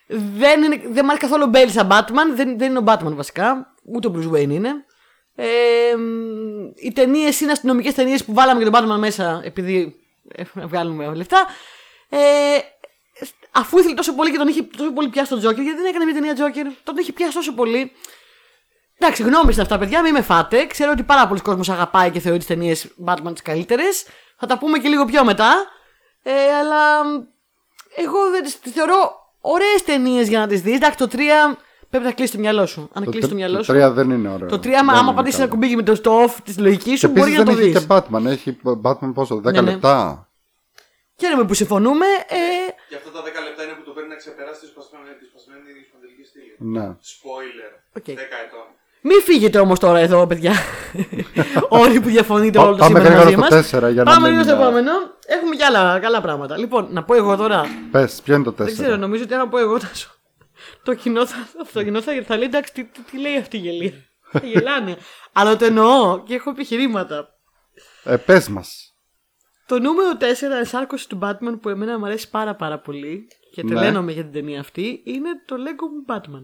[0.07, 2.35] Δεν, είναι, δεν μ' αρέσει καθόλου ο Μπέιλ σαν Batman.
[2.35, 3.73] Δεν, δεν είναι ο Batman βασικά.
[3.83, 4.85] Ούτε ο Bruce Wayne είναι.
[5.35, 9.95] Ε, μ, οι ταινίες είναι αστυνομικές ταινίες που βάλαμε και τον Batman μέσα επειδή
[10.31, 11.47] ε, βγάλουμε λεφτά.
[12.09, 12.17] Ε,
[13.51, 16.05] αφού ήθελε τόσο πολύ και τον είχε τόσο πολύ πιάσει τον Joker, γιατί δεν έκανε
[16.05, 17.91] μια ταινία Joker, τον είχε πιάσει τόσο πολύ.
[18.99, 20.65] Εντάξει, γνώμη είναι αυτά, παιδιά, μην με φάτε.
[20.65, 24.05] Ξέρω ότι πάρα πολλοί κόσμος αγαπάει και θεωρεί τις ταινίες Batman τις καλύτερες.
[24.37, 25.53] Θα τα πούμε και λίγο πιο μετά.
[26.23, 27.23] Ε, αλλά μ,
[27.95, 30.75] εγώ δεν τις τις θεωρώ ωραίες ταινίες για να τις δεις.
[30.75, 31.57] Εντάξει, το 3
[31.89, 32.89] Πρέπει να κλείσει το μυαλό σου.
[32.93, 33.73] Αν κλείσει το, μυαλό σου.
[33.73, 34.47] Το 3 δεν είναι ωραίο.
[34.47, 37.19] Το 3, άμα, άμα πατήσει ένα κουμπί με το στο off της λογικής σου, και
[37.19, 37.79] μπορεί να δεν το έχει δεις.
[37.79, 38.25] και Batman.
[38.25, 39.71] Έχει Batman πόσο, 10 Ναι, ναι.
[39.71, 40.27] λεπτά.
[41.19, 42.05] Χαίρομαι που συμφωνούμε.
[42.27, 42.37] Ε,
[42.89, 45.67] Και αυτά τα 10 λεπτά είναι που το παίρνει να ξεπεράσει τη σπασμένη, τη σπασμένη
[45.87, 46.53] σπονδυλική στήλη.
[46.75, 46.87] Ναι.
[47.13, 47.71] Spoiler.
[47.97, 48.05] Οκ.
[48.05, 48.67] 10 ετών.
[49.01, 50.53] Μην φύγετε όμως τώρα εδώ, παιδιά.
[51.69, 53.65] Όλοι που διαφωνείτε όλο το Πάμε σήμερα μαζί γρήγορα μας.
[53.67, 54.37] στο 4 για να Πάμε μην...
[54.37, 54.91] λίγο στο επόμενο.
[55.25, 56.57] Έχουμε και άλλα καλά πράγματα.
[56.57, 57.65] Λοιπόν, να πω εγώ τώρα.
[57.91, 58.55] Πες, ποιο είναι το 4.
[58.55, 60.11] Δεν ξέρω, νομίζω ότι αν πω εγώ θα σου.
[60.83, 61.35] Το κοινό θα,
[61.73, 63.93] το κοινό θα, θα λέει εντάξει, τι, τι, τι λέει αυτή η γελία;
[64.31, 64.97] Θα γελάνε.
[65.33, 67.27] Αλλά το εννοώ και έχω επιχειρήματα.
[68.03, 68.81] Ε, πες μας.
[69.65, 70.23] Το νούμερο 4
[70.59, 73.69] ενσάρκωση του Batman που εμένα μου αρέσει πάρα πάρα πολύ και Ναι.
[73.75, 76.43] τρελαίνομαι για την ταινία αυτή είναι το Lego Batman.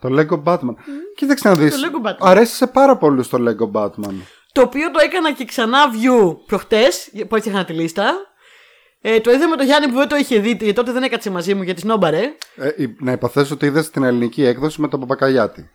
[0.00, 0.74] Το Lego Batman.
[1.16, 1.80] Κοίταξε να δεις.
[1.80, 2.16] Το Lego Batman.
[2.18, 4.14] Αρέσει σε πάρα πολύ το Lego Batman.
[4.52, 8.12] Το οποίο το έκανα και ξανά view προχτές, που έτσι είχα τη λίστα.
[9.00, 11.30] Ε, το είδα με τον Γιάννη που δεν το είχε δει, γιατί τότε δεν έκατσε
[11.30, 12.20] μαζί μου γιατί σνόμπαρε.
[12.56, 15.70] Ε, η- να υποθέσω ότι είδες την ελληνική έκδοση με τον Παπακαλιάτη.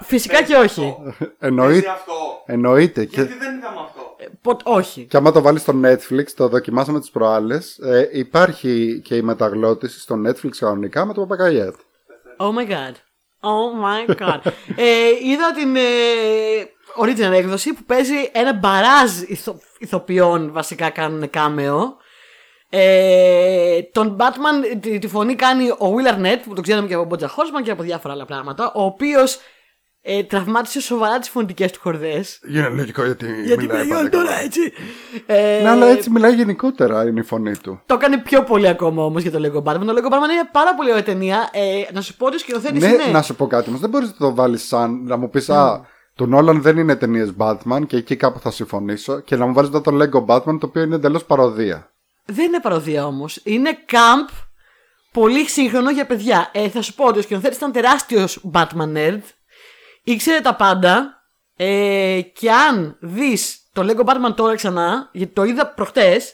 [0.00, 0.94] Φυσικά και όχι.
[1.04, 1.88] Παίζει Εννοείται.
[1.90, 2.12] αυτό.
[2.46, 3.04] Εννοείται.
[3.04, 4.14] Και, Γιατί δεν είδαμε αυτό.
[4.18, 5.04] Ε, ποτ- όχι.
[5.10, 10.00] και άμα το βάλεις στο Netflix, το δοκιμάσαμε τις προάλλες, ε, υπάρχει και η μεταγλώτηση
[10.00, 11.78] στο Netflix κανονικά με τον Παπακαλιάτη.
[12.36, 12.94] Oh my god.
[13.40, 14.40] Oh my god.
[14.76, 15.80] ε, είδα την ε,
[17.02, 21.96] original έκδοση που παίζει ένα μπαράζ ηθο, ηθοποιών βασικά κάνουν κάμεο.
[22.70, 27.04] Ε, τον Batman τη, τη φωνή κάνει ο Will Arnett που τον ξέραμε και από
[27.04, 29.38] Μπότζα Χόρσμαν και από διάφορα άλλα πράγματα ο οποίος
[30.08, 34.08] ε, τραυμάτισε σοβαρά τις φωνητικές του χορδές Είναι λογικό γιατί, γιατί μιλάει μιλάει πάντα όλο
[34.10, 34.40] τώρα καλά.
[34.40, 34.60] έτσι
[35.26, 37.80] ε, Ναι, αλλά έτσι μιλάει γενικότερα είναι η φωνή του.
[37.86, 40.74] το έκανε πιο πολύ ακόμα όμως για το Lego Batman το Lego Batman είναι πάρα
[40.74, 43.46] πολύ ωραία ταινία ε, να σου πω ότι ο σκηνοθέτης Ναι, είναι να σου πω
[43.46, 43.80] κάτι όμως.
[43.80, 45.80] Δεν μπορείς να το βάλεις σαν να μου πεις Α,
[46.14, 49.20] του Νόλαν δεν είναι ταινίες Batman και εκεί κάπου θα συμφωνήσω.
[49.20, 51.90] Και να μου βάλεις εδώ το Lego Batman το οποίο είναι εντελώς παροδία.
[52.24, 53.40] Δεν είναι παροδία όμως.
[53.44, 54.32] Είναι camp
[55.12, 56.50] πολύ σύγχρονο για παιδιά.
[56.52, 59.20] Ε, θα σου πω ότι ο σκηνοθέτης ήταν τεράστιος Batman nerd.
[60.08, 61.10] Ήξερε τα πάντα.
[61.56, 66.32] Ε, και αν δεις το Lego Batman τώρα ξανά, γιατί το είδα προχτές,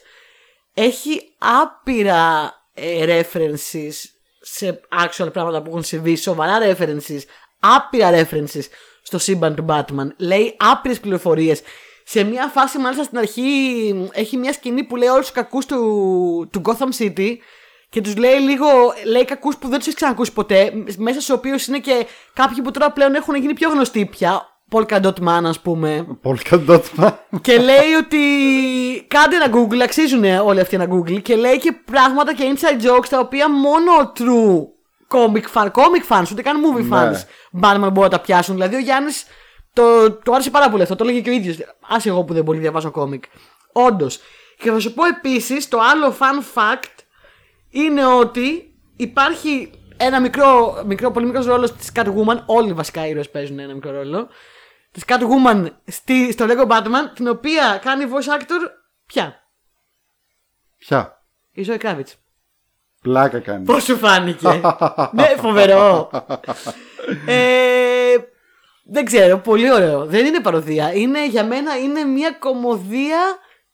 [0.75, 3.93] έχει άπειρα ε, references
[4.41, 7.21] σε actual πράγματα που έχουν συμβεί, σοβαρά references,
[7.61, 8.65] άπειρα references
[9.03, 10.07] στο σύμπαν του Batman.
[10.17, 11.61] Λέει άπειρες πληροφορίες.
[12.05, 16.49] Σε μια φάση, μάλιστα στην αρχή, έχει μια σκηνή που λέει όλους τους κακούς του,
[16.53, 17.37] του Gotham City
[17.93, 18.67] και τους λέει λίγο,
[19.05, 22.71] λέει κακούς που δεν τους έχεις ξανακούσει ποτέ, μέσα στους οποίους είναι και κάποιοι που
[22.71, 27.19] τώρα πλέον έχουν γίνει πιο γνωστοί πια, Polka Dot Man ας πούμε, Πολύ καντότμα.
[27.41, 28.19] και λέει ότι
[29.09, 33.07] κάντε ένα Google, αξίζουν όλοι αυτοί ένα Google και λέει και πράγματα και inside jokes
[33.09, 34.61] τα οποία μόνο true
[35.09, 36.97] comic fan, comic fans, ούτε καν movie Ναι.
[36.97, 37.17] fans
[37.63, 38.55] Batman μπορούν να τα πιάσουν.
[38.55, 39.25] Δηλαδή ο Γιάννης
[39.73, 41.57] το, το άρεσε πάρα πολύ αυτό, το έλεγε και ο ίδιος.
[41.89, 43.25] Άσε εγώ που δεν πολύ διαβάζω κόμικ.
[43.73, 44.21] Όντως.
[44.59, 46.83] Και θα σου πω επίσης το άλλο fun fact
[47.73, 52.43] είναι ότι υπάρχει ένα μικρό, μικρό πολύ μικρός ρόλος της Catwoman.
[52.47, 54.29] Όλοι βασικά οι ήρωες παίζουν ένα μικρό ρόλο.
[54.91, 58.71] Της Catwoman στη, στο Lego Batman, την οποία κάνει voice actor
[59.07, 59.43] πια.
[60.79, 62.13] Ποια; Η Zoe Kravitz.
[63.03, 63.65] Πλάκα κάνει.
[63.65, 64.49] Πώς σου φάνηκε;
[65.13, 66.11] ναι, φοβερό.
[67.27, 68.15] ε,
[68.85, 70.07] δεν ξέρω, πολύ ωραίο.
[70.07, 70.95] Δεν είναι παροδία.
[70.95, 73.21] Είναι, για μένα είναι μια κομμωδία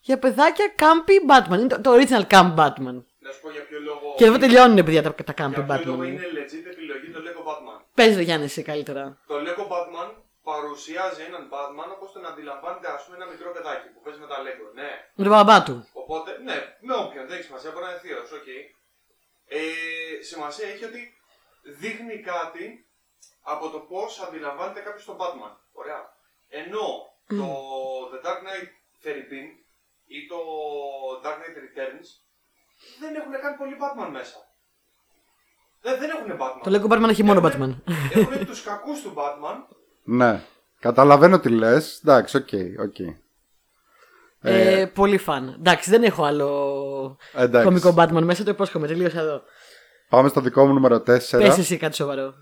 [0.00, 1.58] για παιδάκια campy Batman.
[1.58, 3.02] Είναι το, το original camp Batman.
[3.28, 4.14] Να σου πω για ποιο λόγο.
[4.16, 6.06] Και εδώ τελειώνουν παιδιά τα, τα campy Για ποιο λόγο Batman.
[6.12, 7.80] είναι legit επιλογή το Lego Batman.
[7.94, 9.04] Πες ρε Γιάννη εσύ καλύτερα.
[9.26, 10.10] Το Lego Batman
[10.50, 14.38] παρουσιάζει έναν Batman όπως τον αντιλαμβάνεται ας πούμε ένα μικρό παιδάκι που παίζει με τα
[14.46, 14.66] Lego.
[14.80, 14.90] Ναι.
[15.14, 15.88] Με τον μπαμπά του.
[15.92, 18.48] Οπότε, ναι, με όποιον, δεν έχει σημασία, μπορεί να είναι θείος, οκ.
[19.56, 19.60] Ε,
[20.30, 21.02] σημασία έχει ότι
[21.80, 22.66] δείχνει κάτι
[23.54, 25.54] από το πώς αντιλαμβάνεται κάποιος τον Batman.
[25.72, 26.00] Ωραία.
[26.48, 26.86] Ενώ
[27.38, 27.48] το
[28.10, 28.68] The Dark Knight
[29.02, 29.42] Trilogy
[30.16, 30.38] ή το
[31.24, 32.08] Dark Knight Returns
[33.00, 34.36] δεν έχουν καν πολύ Batman μέσα.
[35.82, 36.62] Δεν, δεν έχουν Batman.
[36.62, 37.76] Το Lego Batman έχει μόνο Batman.
[38.14, 39.74] Έχουν τους κακούς του Batman.
[40.04, 40.42] Ναι.
[40.80, 42.00] Καταλαβαίνω τι λες.
[42.04, 42.48] Εντάξει, οκ,
[42.80, 42.96] οκ.
[44.40, 45.54] Ε, πολύ fun.
[45.58, 47.66] Εντάξει, δεν έχω άλλο Εντάξει.
[47.66, 48.86] κωμικό Batman μέσα, το υπόσχομαι.
[48.86, 49.42] Τελείωσα εδώ.
[50.08, 51.02] Πάμε στο δικό μου νούμερο 4.
[51.02, 52.34] Πες εσύ κάτι σοβαρό.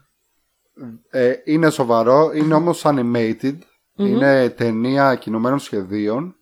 [1.10, 3.58] Ε, είναι σοβαρό, είναι όμως animated.
[3.96, 6.36] Είναι ταινία κινουμένων σχεδίων.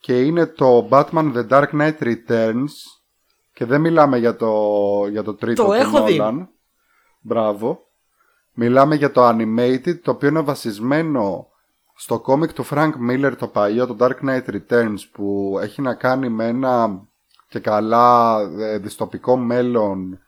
[0.00, 2.72] Και είναι το Batman The Dark Knight Returns.
[3.56, 4.52] Και δεν μιλάμε για το,
[5.10, 6.18] για το τρίτο Το του έχω δει.
[6.22, 6.46] Nolan.
[7.20, 7.86] Μπράβο.
[8.52, 11.48] Μιλάμε για το animated, το οποίο είναι βασισμένο
[11.94, 16.28] στο κόμικ του Frank Miller το παλιό, το Dark Knight Returns, που έχει να κάνει
[16.28, 17.02] με ένα
[17.48, 20.18] και καλά ε, δυστοπικό μέλλον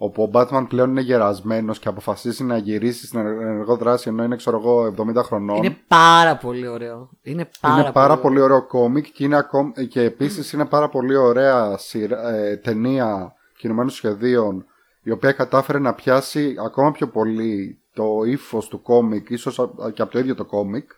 [0.00, 4.36] όπου ο Batman πλέον είναι γερασμένος και αποφασίσει να γυρίσει στην ενεργό δράση ενώ είναι
[4.36, 5.56] ξέρω εγώ 70 χρονών.
[5.56, 7.10] Είναι πάρα πολύ ωραίο.
[7.22, 11.16] Είναι πάρα, Είναι πάρα πολύ ωραίο κόμικ και, είναι ακόμη, και επίσης είναι πάρα πολύ
[11.16, 14.64] ωραία σειρα- ε, ταινία κινουμένων σχεδίων
[15.02, 20.02] η οποία κατάφερε να πιάσει ακόμα πιο πολύ το ύφος του κόμικ, ίσως α- και
[20.02, 20.90] από το ίδιο το κόμικ.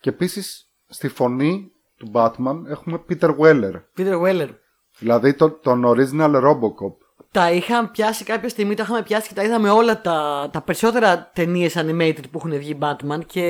[0.00, 3.72] Και επίσης στη φωνή του Batman έχουμε Peter Weller.
[3.98, 4.48] Peter Weller.
[4.98, 6.94] Δηλαδή τον, τον original Robocop.
[7.34, 11.30] Τα είχαν πιάσει κάποια στιγμή, τα είχαμε πιάσει και τα είδαμε όλα τα, τα περισσότερα
[11.34, 13.42] ταινίες animated που έχουν βγει Batman και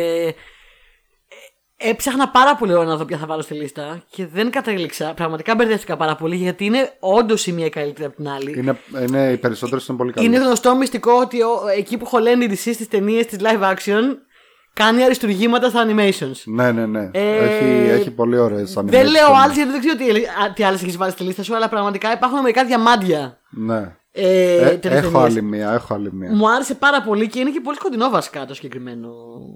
[1.78, 5.12] ε, έψαχνα πάρα πολύ ώρα να δω ποια θα βάλω στη λίστα και δεν κατέληξα.
[5.14, 8.58] Πραγματικά μπερδεύτηκα πάρα πολύ γιατί είναι όντως η μία καλύτερη από την άλλη.
[8.58, 10.28] Είναι, είναι, οι περισσότερες είναι πολύ καλές.
[10.28, 14.02] Είναι γνωστό μυστικό ότι ο- εκεί που χωλένει η DC στις ταινίες της live action
[14.74, 16.36] κάνει αριστουργήματα στα animations.
[16.44, 17.10] Ναι, ναι, ναι.
[17.12, 20.82] Ε, έχει, έχει πολύ ωραίες Δεν λέω άλλες γιατί δεν ξέρω τι, α, τι άλλες
[20.82, 23.38] έχεις βάλει στη λίστα σου, αλλά πραγματικά υπάρχουν μερικά διαμάντια.
[23.50, 23.96] Ναι.
[24.16, 25.30] Ε, Ε, τέτοιες έχω ταινίες.
[25.30, 26.32] άλλη μία, έχω άλλη μία.
[26.32, 29.10] Μου άρεσε πάρα πολύ και είναι και πολύ σκοτεινό βασικά το συγκεκριμένο.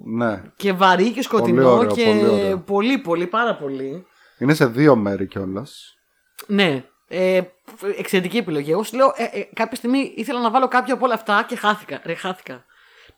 [0.05, 0.41] Ναι.
[0.55, 2.57] Και βαρύ και σκοτεινό ωραίο, και πολύ ωραίο.
[2.57, 4.05] πολύ, πολύ, πάρα πολύ.
[4.37, 5.97] Είναι σε δύο μέρη κιόλας.
[6.47, 6.83] Ναι.
[7.07, 7.41] Ε,
[7.97, 8.71] εξαιρετική επιλογή.
[8.71, 11.55] Εγώ σου λέω, ε, ε, κάποια στιγμή ήθελα να βάλω κάποια από όλα αυτά και
[11.55, 12.01] χάθηκα.
[12.05, 12.65] Ρε, χάθηκα.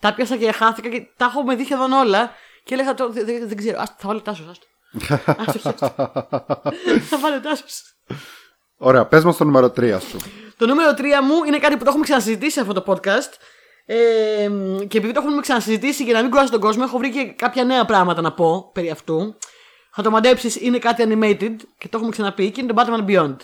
[0.02, 2.32] Τα πιάσα και χάθηκα και τα έχουμε δει σχεδόν όλα.
[2.64, 3.80] Και έλεγα τώρα, δεν, δεν- δεν ξέρω.
[3.82, 4.46] Ας, θα βάλω τάσος.
[5.02, 5.70] Άστο.
[5.70, 5.94] Άστο, άστο.
[7.10, 7.82] θα βάλω τάσος.
[8.78, 10.18] Ωραία, πες μας το νούμερο 3 σου.
[10.58, 13.32] Το νούμερο 3 μου είναι κάτι που το έχουμε ξανασυζητήσει σε αυτό το podcast.
[13.86, 13.96] Ε,
[14.88, 17.64] και επειδή το έχουμε ξανασυζητήσει για να μην κουράσω τον κόσμο, έχω βρει και κάποια
[17.64, 19.36] νέα πράγματα να πω περί αυτού.
[19.94, 23.36] Θα το μαντέψεις, είναι κάτι animated και το έχουμε ξαναπεί και είναι το Batman Beyond.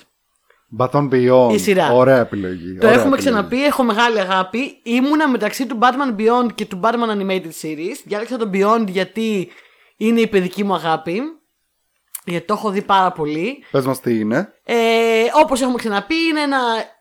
[0.78, 1.54] Baton Beyond.
[1.54, 1.92] Η σειρά.
[1.92, 2.78] Ωραία επιλογή.
[2.78, 3.38] Το ωραία έχουμε επιλογή.
[3.38, 4.80] ξαναπεί, έχω μεγάλη αγάπη.
[4.84, 7.96] Ήμουνα μεταξύ του Batman Beyond και του Batman Animated Series.
[8.06, 9.50] Διάλεξα τον Beyond γιατί
[9.98, 11.22] είναι η παιδική μου αγάπη.
[12.26, 13.64] Γιατί το έχω δει πάρα πολύ.
[13.72, 14.54] Πες μας τι είναι.
[14.64, 14.76] Ε,
[15.34, 16.60] όπως έχουμε ξαναπεί είναι ένα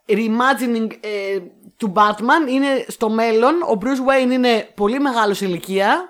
[0.09, 1.39] reimagining ε,
[1.77, 2.51] του Batman.
[2.51, 3.55] Είναι στο μέλλον.
[3.63, 6.09] Ο Bruce Wayne είναι πολύ μεγάλος σε ηλικία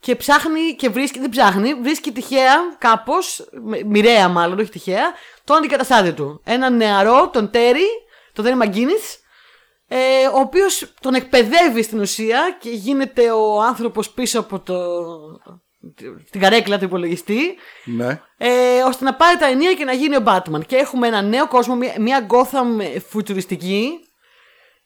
[0.00, 5.12] και ψάχνει και βρίσκει, δεν ψάχνει, βρίσκει τυχαία κάπως, με- μοιραία μάλλον, όχι τυχαία,
[5.44, 6.40] τον αντικαταστάτη του.
[6.44, 7.86] Έναν νεαρό, τον Terry,
[8.32, 9.18] τον Terry McGuinness,
[9.88, 14.76] ε, ο οποίος τον εκπαιδεύει στην ουσία και γίνεται ο άνθρωπος πίσω από το,
[16.30, 18.20] την καρέκλα του υπολογιστή Ναι.
[18.38, 20.66] ε, ώστε να πάρει τα ενία και να γίνει ο Batman.
[20.66, 23.98] Και έχουμε ένα νέο κόσμο, μια, μια Gotham φουτουριστική,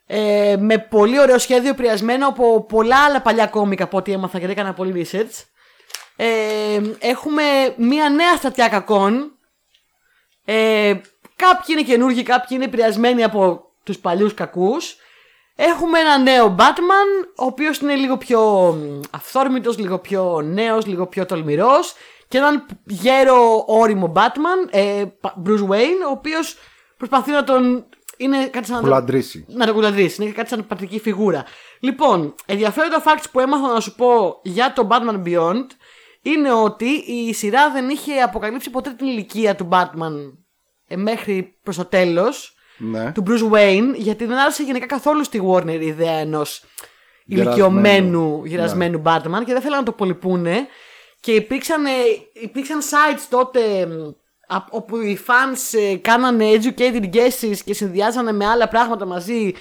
[0.07, 4.53] ε, με πολύ ωραίο σχέδιο επηρεασμένο από πολλά άλλα παλιά κόμικα από ό,τι έμαθα γιατί
[4.53, 5.43] έκανα πολύ research.
[6.17, 7.43] Ε, έχουμε
[7.77, 9.39] μια νέα στρατιά κακών.
[10.45, 10.95] Ε,
[11.37, 14.97] κάποιοι είναι καινούργοι, κάποιοι είναι επηρεασμένοι από τους παλιούς κακούς.
[15.57, 18.41] Έχουμε ένα νέο Batman, ο οποίος είναι λίγο πιο
[18.73, 21.95] μ, αυθόρμητος, λίγο πιο νέος, λίγο πιο τολμηρός
[22.29, 26.57] και έναν γέρο όριμο Batman, ε, Πα- Bruce Wayne, ο οποίος
[26.97, 27.87] προσπαθεί να τον...
[28.17, 29.45] Είναι κάτι σαν να τον- Κουλαντρήσει.
[29.49, 30.23] να το κουλαντρήσει.
[30.23, 31.45] Είναι κάτι σαν πατρική φιγούρα.
[31.81, 35.67] Λοιπόν, ενδιαφέροντα facts που έμαθα να σου πω για το Batman Beyond
[36.23, 40.33] είναι ότι η σειρά δεν είχε αποκαλύψει ποτέ την ηλικία του Batman
[40.89, 43.13] ε, μέχρι προς το τέλος Ναι.
[43.13, 46.65] του Bruce Wayne, γιατί δεν άρεσε γενικά καθόλου στη Warner η ιδέα ενός
[47.25, 47.57] Γερασμένου.
[47.57, 50.67] ηλικιωμένου γυρασμένου Batman και δεν θέλανε να το πολυπούνε.
[51.21, 51.91] Και υπήρξαν, ε,
[52.43, 54.15] υπήρξαν sites τότε μ, α-
[54.71, 59.53] όπου οι fans ε, κάνανε educated guesses και συνδυάζανε με άλλα πράγματα μαζί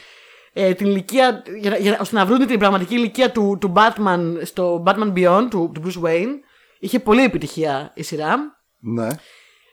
[0.54, 3.74] ε, την ηλικία, για, να- για, να- ώστε να βρουν την πραγματική ηλικία του, του
[3.76, 6.30] Batman στο Batman Beyond, του, του Bruce Wayne.
[6.80, 8.38] Είχε πολύ επιτυχία η σειρά.
[8.80, 9.08] Ναι.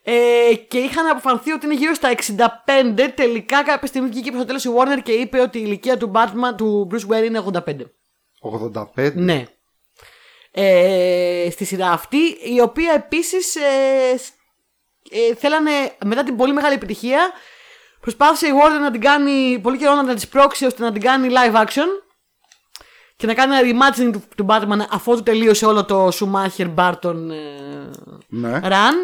[0.02, 3.08] Ε, και είχαν αποφανθεί ότι είναι γύρω στα 65.
[3.14, 6.12] Τελικά κάποια στιγμή βγήκε προς το τέλος η Warner και είπε ότι η ηλικία του
[6.14, 7.60] Batman, του Bruce Wayne είναι 85.
[8.96, 9.12] 85.
[9.14, 9.44] Ναι.
[10.52, 12.16] Ε, στη σειρά αυτή,
[12.54, 14.32] η οποία επίσης ε, σ-
[15.10, 15.70] ε, θέλανε
[16.04, 17.30] μετά την πολύ μεγάλη επιτυχία
[18.00, 21.28] προσπάθησε η Warner να την κάνει πολύ καιρό να την σπρώξει ώστε να την κάνει
[21.30, 21.86] live action
[23.16, 27.90] και να κάνει ένα reimagining του, του Batman αφού τελείωσε όλο το Schumacher Barton ε,
[28.28, 28.60] Ναι.
[28.62, 28.94] run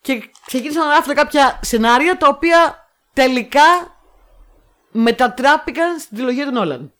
[0.00, 3.96] και ξεκίνησαν να γράφουν κάποια σενάρια τα οποία τελικά
[4.90, 6.92] μετατράπηκαν στην τριλογία του Νόλαν.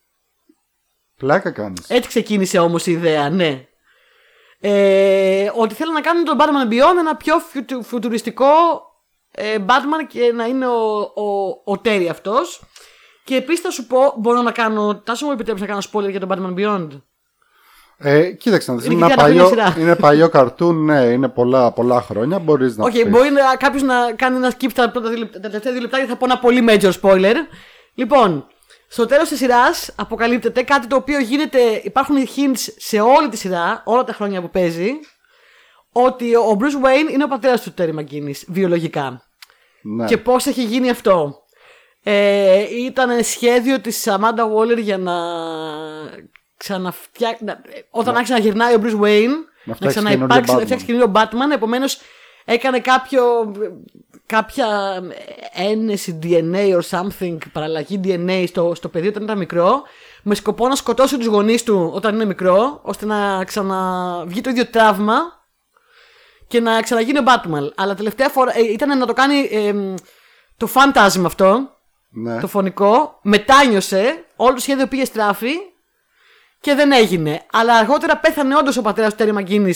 [1.19, 1.89] Πλάκα κάνεις.
[1.89, 3.67] Έτσι ξεκίνησε όμως η ιδέα, ναι.
[4.65, 8.47] Ε, ότι θέλουν να κάνουν τον Batman Beyond ένα πιο φιου- φουτουριστικό
[9.31, 12.63] ε, Batman και να είναι ο, ο, ο Terry αυτός.
[13.25, 14.97] Και επίσης θα σου πω, μπορώ να κάνω.
[15.05, 16.89] Τάσο, μου επιτρέψει να κάνω spoiler για τον Batman Beyond.
[17.99, 19.83] Ε, κοίταξε να δεις, Είναι είναι, και ένα για τα παλιό, χρόνια σειρά.
[19.85, 22.39] είναι παλιό καρτούν, ναι, είναι πολλά, πολλά χρόνια.
[22.39, 23.09] Μπορείς να Οκ, πεις.
[23.09, 26.13] μπορεί κάποιος να κάνει ένα skip στα πρώτα δύο λεπτά, τα τελευταία δύο λεπτά γιατί
[26.13, 27.35] θα πω ένα πολύ major spoiler.
[27.95, 28.47] Λοιπόν,
[28.93, 31.59] στο τέλος της σειράς αποκαλύπτεται κάτι το οποίο γίνεται.
[31.85, 34.91] Υπάρχουν hints σε όλη τη σειρά, όλα τα χρόνια που παίζει,
[35.93, 39.23] ότι ο Bruce Wayne είναι ο πατέρας του Terry McGuinness, βιολογικά.
[39.83, 40.05] Ναι.
[40.05, 41.43] Και πώς έχει γίνει αυτό.
[42.03, 45.15] Ε, ήταν σχέδιο της Amanda Waller για να
[46.57, 47.45] ξαναφτιάξει.
[47.91, 51.55] Όταν άρχισε να γυρνάει ο Bruce Wayne, να, φτιάξει ξαναυπάρξει, καινούριο να φτιάξει καινούριο Batman.
[51.55, 52.01] Επομένως,
[52.45, 53.53] έκανε κάποιο,
[54.33, 55.01] κάποια
[55.53, 59.83] ένεση DNA or something, παραλλαγή DNA στο, στο παιδί όταν ήταν μικρό,
[60.23, 64.67] με σκοπό να σκοτώσει τους γονείς του όταν είναι μικρό, ώστε να ξαναβγεί το ίδιο
[64.67, 65.15] τραύμα
[66.49, 67.69] και να ξαναγίνει ο Batman.
[67.75, 69.95] Αλλά τελευταία φορά ε, ήταν να το κάνει ε,
[70.57, 71.69] το φαντάζημα αυτό,
[72.11, 72.41] Ναι.
[72.41, 75.53] το φωνικό, μετάνιωσε, όλο το σχέδιο πήγε στράφη
[76.61, 77.47] και δεν έγινε.
[77.53, 79.75] Αλλά αργότερα πέθανε όντως ο πατέρας του Τέρι Μαγκίνη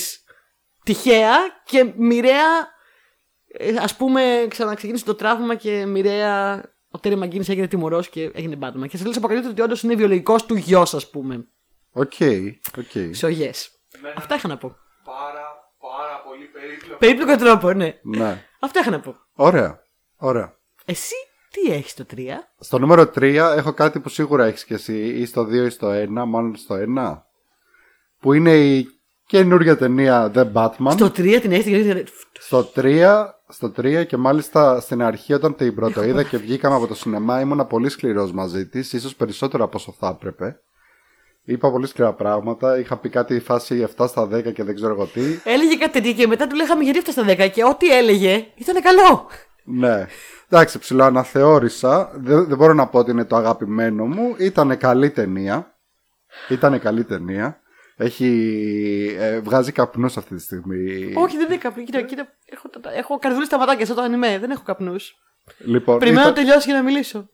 [0.84, 2.74] τυχαία και μοιραία.
[3.58, 8.58] Ε, ας πούμε, ξαναξεκίνησε το τραύμα και μοιραία ο Τέρι Μαγκίνης έγινε τιμωρός και έγινε
[8.60, 8.88] Batman.
[8.88, 11.46] Και σε τέλο αποκαλύπτει ότι όντως είναι βιολογικός του γιος, ας πούμε.
[11.92, 12.12] Οκ,
[12.78, 13.14] οκ.
[13.14, 13.70] Σε ογιές.
[14.02, 14.76] Με ένα Αυτά είχα να πω.
[15.04, 16.98] πάρα πάρα πολύ περίπλοκο.
[16.98, 17.98] Περίπλοκο τρόπο, ναι.
[18.02, 18.44] Ναι.
[18.60, 19.16] Αυτά είχα να πω.
[19.34, 19.82] Ωραία.
[20.16, 20.56] Ωραία.
[20.84, 21.14] Εσύ
[21.50, 22.18] τι έχεις το 3.
[22.58, 23.22] Στο νούμερο 3
[23.56, 26.74] έχω κάτι που σίγουρα έχεις και εσύ, ή στο 2 ή στο 1, μάλλον στο
[26.98, 27.22] 1,
[28.20, 28.95] που είναι η
[29.26, 30.90] καινούργια ταινία The Batman.
[30.90, 32.04] Στο 3 την έχει.
[32.38, 36.86] Στο 3, στο 3 και μάλιστα στην αρχή όταν την πρώτο είδα και βγήκαμε από
[36.86, 40.60] το σινεμά ήμουνα πολύ σκληρός μαζί της, ίσως περισσότερο από όσο θα έπρεπε.
[41.48, 45.04] Είπα πολύ σκληρά πράγματα, είχα πει κάτι φάση 7 στα 10 και δεν ξέρω εγώ
[45.04, 45.20] τι.
[45.44, 48.82] Έλεγε κάτι τέτοιο και μετά του λέγαμε γιατί έφτασε στα 10 και ό,τι έλεγε ήταν
[48.82, 49.26] καλό.
[49.64, 50.06] Ναι.
[50.48, 52.10] Εντάξει, ψηλό αναθεώρησα.
[52.14, 54.34] Δεν, δεν μπορώ να πω ότι είναι το αγαπημένο μου.
[54.38, 55.74] Ήταν καλή ταινία.
[56.48, 57.60] Ήταν καλή ταινία.
[57.98, 61.12] Έχει, ε, βγάζει καπνούς αυτή τη στιγμή.
[61.16, 61.84] Όχι, δεν είναι καπνούς.
[61.86, 64.38] Κοίτα, κοίτα, έχω, τα- έχω καρδούλη στα ματάκια σαν το ανημέ.
[64.38, 65.16] Δεν έχω καπνούς.
[65.58, 67.28] Λοιπόν, Περιμένω να ήταν, τελειώσει για να μιλήσω.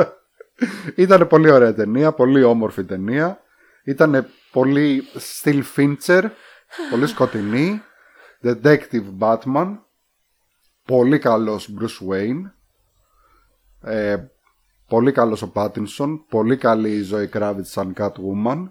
[0.96, 3.40] ήταν πολύ ωραία ταινία, πολύ όμορφη ταινία.
[3.84, 5.02] Ήταν πολύ
[5.42, 6.22] Still Fincher,
[6.90, 7.82] πολύ σκοτεινή.
[8.42, 9.78] Detective Batman.
[10.84, 12.50] Πολύ καλός Bruce Wayne.
[13.82, 14.16] Ε,
[14.90, 16.18] πολύ καλός ο Pattinson.
[16.28, 18.68] Πολύ καλή η Zoe Kravitz σαν Catwoman.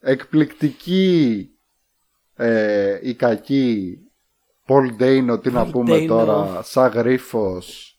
[0.00, 1.48] Εκπληκτική
[2.34, 3.98] ε, η κακή
[4.66, 6.06] Paul Dano, τι να Paul πούμε Dano.
[6.08, 7.96] τώρα, σαν γρίφος.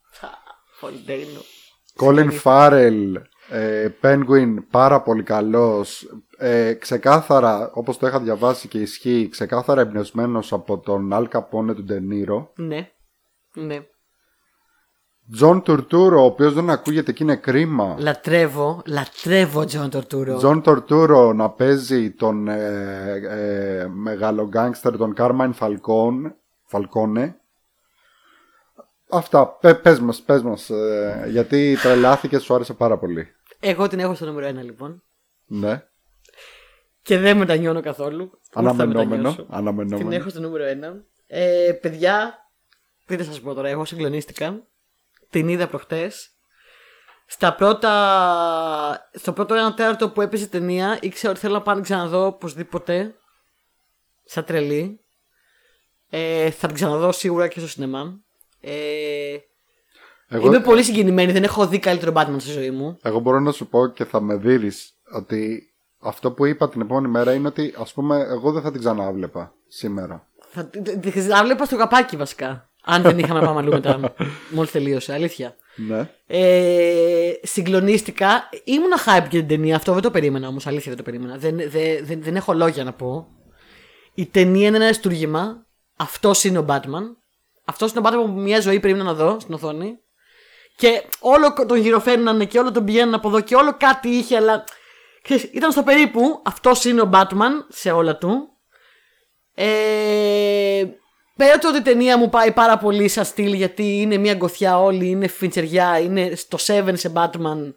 [0.80, 1.40] Φολντέινο.
[2.00, 3.14] Colin Farrell,
[3.50, 6.08] ε, Penguin, πάρα πολύ καλός.
[6.38, 11.86] Ε, ξεκάθαρα, όπως το είχα διαβάσει και ισχύει, ξεκάθαρα εμπνευσμένος από τον Al Capone του
[11.90, 12.48] De Niro.
[12.56, 12.92] Ναι.
[13.54, 13.86] Ναι.
[15.40, 17.96] John Turturro, ο οποίος δεν ακούγεται και είναι κρίμα.
[18.00, 20.40] Λατρεύω, λατρεύω John Turturro.
[20.44, 26.32] John Turturro να παίζει τον ε, ε, μεγάλο γκάγκστερ, τον Carmine Falcone.
[26.72, 27.34] Falcone.
[29.10, 33.28] Αυτά, Πε, πες μας, πες μας, ε, γιατί τρελάθηκε, σου άρεσε πάρα πολύ.
[33.60, 35.04] Εγώ την έχω στο νούμερο 1 λοιπόν.
[35.46, 35.84] Ναι,
[37.02, 38.24] Και δεν μετανιώνω καθόλου.
[38.24, 39.36] Ούτε θα αναμενόμενο, μετανιώσω.
[39.44, 40.16] Την αναμενόμενο.
[40.16, 41.04] έχω στο νούμερο 1.
[41.28, 42.43] Ε, παιδιά,
[43.18, 44.62] τι θα σας πω τώρα, εγώ συγκλονίστηκα.
[45.30, 46.28] Την είδα προχτές.
[47.26, 49.10] Στα πρώτα.
[49.14, 51.92] Στο πρώτο ένα τέταρτο που έπαιζε η ταινία, ήξερα ότι θέλω να πάω να την
[51.92, 53.16] ξαναδώ οπωσδήποτε.
[54.24, 55.00] Σαν τρελή.
[56.10, 58.20] Ε, θα την ξαναδώ σίγουρα και στο σινεμά.
[58.60, 59.36] Ε,
[60.28, 62.98] Εγώ, Είμαι πολύ συγκινημένη, δεν έχω δει καλύτερο Batman στη ζωή μου.
[63.02, 67.08] εγώ μπορώ να σου πω και θα με δείρεις ότι αυτό που είπα την επόμενη
[67.08, 70.28] μέρα είναι ότι ας πούμε εγώ δεν θα την ξανάβλεπα σήμερα.
[70.50, 72.70] Θα τη- τη τη βλέπα στο καπάκι βασικά.
[72.86, 74.14] Αν δεν είχαμε να πάμε αλλού μετά.
[74.56, 75.56] Μόλις τελείωσε, αλήθεια.
[75.76, 76.10] Ναι.
[76.28, 78.50] Ε, συγκλονίστηκα.
[78.64, 79.76] Ήμουνα hype για την ταινία.
[79.76, 80.68] Αυτό δεν το περίμενα όμως.
[80.68, 81.38] Αλήθεια δεν το περίμενα.
[81.38, 83.28] Δεν, δεν, δεν, δεν έχω λόγια να πω.
[84.14, 85.66] Η ταινία είναι ένα αριστούργημα.
[85.96, 87.16] Αυτός είναι ο Batman.
[87.66, 89.98] Αυτός είναι ο Batman που μια ζωή περίμενα να δω στην οθόνη.
[90.76, 94.64] Και όλο τον γυροφέρνανε και όλο τον πηγαίνουν από εδώ και όλο κάτι είχε, αλλά.
[95.22, 96.42] Ξέρεις, ήταν στο περίπου.
[96.46, 98.48] Αυτός είναι ο Batman σε όλα του.
[99.56, 100.84] Ε,
[101.36, 104.80] πέρα του ότι η ταινία μου πάει πάρα πολύ σαν στυλ γιατί είναι μια γκοθιά
[104.82, 107.74] όλη, είναι φιντσεριά, είναι στο 7 σε Batman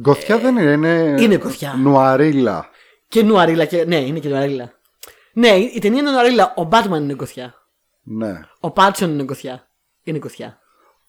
[0.00, 1.74] Γκοθιά δεν είναι, είναι, είναι γκοθιά.
[1.78, 2.68] νουαρίλα.
[3.08, 3.64] και νουαρίλα.
[3.64, 4.72] Και, ναι, είναι και νουαρίλα.
[5.32, 6.54] Ναι, η ταινία είναι νουαρίλα.
[6.56, 7.54] Ο Batman είναι γκοθιά.
[8.02, 8.40] Ναι.
[8.60, 9.68] Ο Πάτσον είναι γκοθιά.
[10.02, 10.58] Είναι γκοθιά.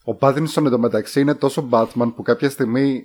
[0.04, 3.04] Ο Πάτινσον εντωμεταξύ είναι τόσο Batman που κάποια στιγμή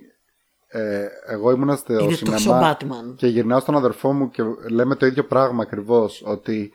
[0.67, 3.15] ε, εγώ ήμουνα στο Είναι σινεμά τόσο Batman.
[3.15, 6.21] και γυρνάω στον αδερφό μου και λέμε το ίδιο πράγμα ακριβώς.
[6.25, 6.71] Ότι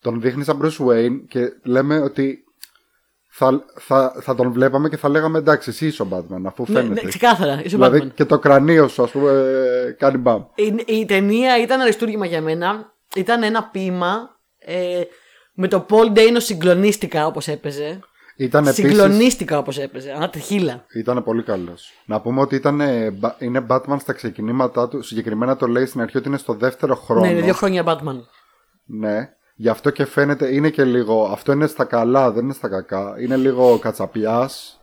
[0.00, 2.44] τον δείχνει σαν Bruce Wayne και λέμε ότι
[3.32, 6.74] θα, θα, θα τον βλέπαμε και θα λέγαμε εντάξει, εσύ είσαι ο Batman, αφού Ναι,
[6.80, 7.02] φαίνεται.
[7.02, 7.52] ναι, ξεκάθαρα.
[7.64, 8.14] Είσαι ο δηλαδή Batman.
[8.14, 10.42] και το κρανίο σου, ας πούμε, ε, κάνει μπαμ.
[10.54, 12.92] Η, η ταινία ήταν αριστούργημα για μένα.
[13.14, 14.38] Ήταν ένα ποίημα.
[14.58, 15.00] Ε,
[15.54, 18.00] με το Paul Dano συγκλονίστηκα όπως έπαιζε.
[18.36, 20.12] Ήταν επίσης, Συγκλονίστηκα όπως έπαιζε.
[20.12, 20.84] Ανά τριχύλα.
[20.94, 21.92] Ήταν πολύ καλός.
[22.06, 25.02] Να πούμε ότι ήταν, ε, μπα- είναι Batman στα ξεκινήματά του.
[25.02, 27.20] Συγκεκριμένα το λέει στην αρχή ότι είναι στο δεύτερο χρόνο.
[27.20, 28.20] Ναι, είναι δύο χρόνια Batman.
[28.86, 29.28] Ναι.
[29.60, 31.22] Γι' αυτό και φαίνεται, είναι και λίγο.
[31.32, 33.14] Αυτό είναι στα καλά, δεν είναι στα κακά.
[33.20, 34.80] Είναι λίγο κατσαπιάς.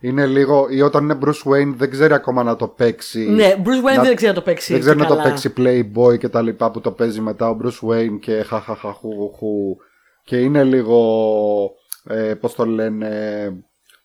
[0.00, 0.66] Είναι λίγο.
[0.70, 3.18] ή όταν είναι Bruce Wayne δεν ξέρει ακόμα να το παίξει.
[3.30, 4.72] Ναι, Bruce Wayne να- δεν ξέρει να το παίξει.
[4.72, 5.28] Δεν ξέρει και να το καλά.
[5.28, 9.76] παίξει Playboy και τα λοιπά που το παίζει μετά ο Bruce Wayne και χαχαχαχουχου
[10.24, 11.70] και είναι λίγο
[12.04, 13.08] ε, πώς το λένε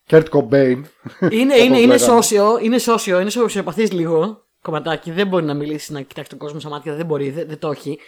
[0.09, 0.83] Kurt Cobain Είναι,
[1.19, 1.97] όπως είναι, είναι λέγανε.
[1.97, 5.11] σώσιο, είναι σώσιο, είναι σοσιοπαθή λίγο κομματάκι.
[5.11, 7.69] Δεν μπορεί να μιλήσει, να κοιτάξει τον κόσμο στα μάτια, δεν μπορεί, δεν, δεν το
[7.71, 7.99] έχει.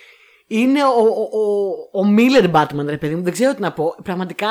[0.47, 3.95] Είναι ο, ο, ο, ο Miller Batman, ρε παιδί μου, δεν ξέρω τι να πω.
[4.03, 4.47] Πραγματικά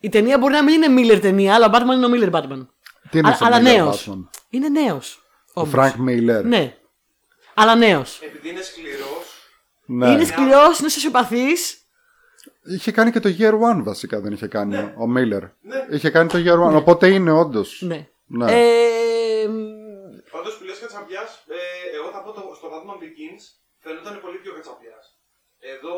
[0.00, 2.66] η ταινία μπορεί να μην είναι Miller ταινία, αλλά ο Batman είναι ο Miller Batman.
[3.10, 4.08] Τι είναι Α- σε αλλά Miller νέος.
[4.10, 4.28] Batman?
[4.50, 5.22] Είναι νέος.
[5.54, 6.76] Ο Frank Miller Ναι.
[7.54, 8.20] Αλλά νέος.
[8.22, 9.50] Επειδή είναι σκληρός.
[9.86, 10.10] ναι.
[10.10, 11.46] Είναι σκληρός, είναι σοσιοπαθή.
[12.74, 15.86] Είχε κάνει και το Year One βασικά δεν είχε κάνει ο Miller Ναι.
[15.90, 17.82] Είχε κάνει το Year One οπότε είναι όντως.
[17.86, 18.08] Ναι.
[18.26, 18.44] Ναι.
[18.52, 19.46] Ε,
[20.30, 23.42] Πάντω που λες κατσαπιά, ε, εγώ θα πω το, στο Batman Begins
[23.82, 25.04] φαινόταν πολύ πιο κατσαπιάς.
[25.72, 25.94] Εδώ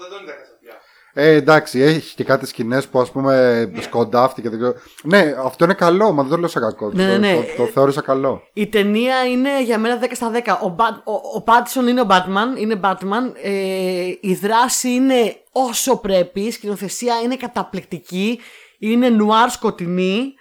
[0.00, 0.74] δεν τον είδα κατσαπιά.
[1.14, 4.48] Ε, εντάξει, έχει και κάτι σκηνές που ας πούμε σκοντάφτηκε.
[4.48, 4.74] δεν ξέρω.
[5.02, 6.90] Ναι, αυτό είναι καλό, μα δεν το λέω σαν κακό.
[6.92, 7.34] Ναι, το, ναι.
[7.34, 8.42] το, το θεώρησα καλό.
[8.52, 10.36] Η ταινία είναι για μένα 10 στα 10.
[10.62, 13.32] Ο, Bat- ο, ο Pattinson είναι ο Batman, είναι Batman.
[13.42, 18.40] Ε, η δράση είναι όσο πρέπει, η σκηνοθεσία είναι καταπληκτική,
[18.78, 20.34] είναι νουάρ σκοτεινή.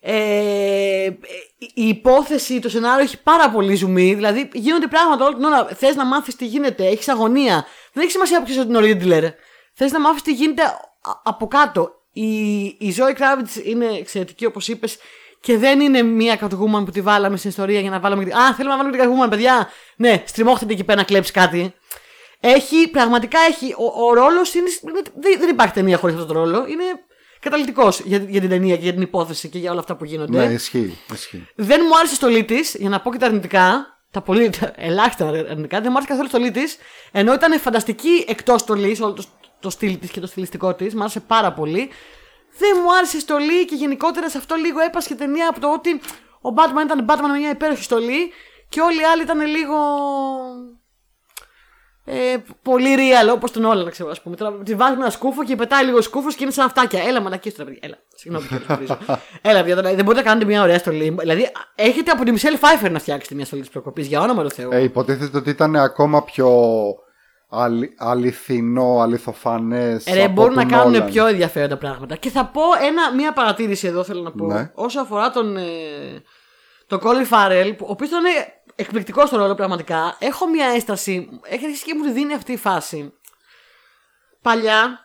[0.00, 1.08] Ε,
[1.74, 4.14] η υπόθεση, το σενάριο έχει πάρα πολύ ζουμί.
[4.14, 5.66] Δηλαδή γίνονται πράγματα όλη την ώρα.
[5.76, 7.64] Θες να μάθεις τι γίνεται, έχεις αγωνία.
[7.92, 9.24] Δεν έχει σημασία που ξέρει ότι είναι ο Ρίτλερ.
[9.74, 10.78] Θες να μάθεις τι γίνεται α-
[11.24, 11.90] από κάτω.
[12.12, 14.96] Η, η Zoe Kravitz είναι εξαιρετική όπως είπες
[15.40, 18.24] και δεν είναι μία Catwoman που τη βάλαμε στην ιστορία για να βάλουμε.
[18.24, 19.68] και τη- Α, θέλουμε να βάλουμε την Catwoman, παιδιά.
[19.96, 21.74] Ναι, στριμώχτεται εκεί πέρα να κλέψει κάτι.
[22.40, 23.74] Έχει, πραγματικά έχει.
[23.78, 26.66] Ο, ο ρόλος είναι, είναι- Δεν, δεν υπάρχει ταινία χωρίς αυτόν τον ρόλο.
[26.68, 26.84] Είναι
[27.50, 30.46] καταλητικός για, για την ταινία και για την υπόθεση και για όλα αυτά που γίνονται.
[30.46, 30.98] Ναι, ισχύει.
[31.12, 31.48] ισχύει.
[31.54, 33.92] Δεν μου άρεσε η στολή τη, για να πω και τα αρνητικά.
[34.10, 35.80] Τα πολύ τα ελάχιστα αρνητικά.
[35.80, 36.62] Δεν μου άρεσε καθόλου η στολή τη.
[37.12, 39.24] Ενώ ήταν φανταστική εκτός στολή, όλο το,
[39.60, 40.94] το στυλ της και το στιλιστικό της.
[40.94, 41.90] Μου άρεσε πάρα πολύ.
[42.58, 45.72] Δεν μου άρεσε η στολή και γενικότερα σε αυτό λίγο έπασχε η ταινία από το
[45.72, 46.00] ότι
[46.40, 48.32] ο Batman ήταν Batman με μια υπέροχη στολή
[48.68, 49.76] και όλοι οι άλλοι ήταν λίγο.
[52.10, 54.36] Ε, πολύ real, όπως τον όλα, ξέρω, ας πούμε.
[54.36, 57.02] Τώρα τη βάζει με ένα σκούφο και πετάει λίγο σκούφος και είναι σαν αυτάκια.
[57.02, 57.80] Έλα, μαλακή τώρα, παιδιά.
[57.82, 58.46] Έλα, συγγνώμη.
[58.46, 58.98] κύριε Χρήζο.
[59.42, 61.16] Έλα, παιδιά, τώρα, δεν μπορείτε να κάνετε μια ωραία στολή.
[61.20, 64.50] Δηλαδή, έχετε από τη Μισελ Φάιφερ να φτιάξετε μια στολή της προκοπής, για όνομα του
[64.50, 64.68] Θεού.
[64.72, 66.50] Ε, υποτίθεται ότι ήταν ακόμα πιο
[67.48, 70.06] αλη- αληθινό, αληθοφανές.
[70.06, 72.16] Ε, Ρε, μπορούν να κάνουν πιο ενδιαφέροντα πράγματα.
[72.16, 74.46] Και θα πω ένα, μία παρατήρηση εδώ, θέλω να πω.
[74.46, 74.70] Ναι.
[74.74, 75.62] Όσο αφορά τον, ε,
[76.88, 78.22] τον Colin Farrell, που- ο οποίος ήταν
[78.74, 80.16] εκπληκτικός στο ρόλο πραγματικά.
[80.18, 81.40] Έχω μία έσταση.
[81.42, 83.12] Έχει αρχίσει και μου τη δίνει αυτή η φάση.
[84.42, 84.98] Παλιά,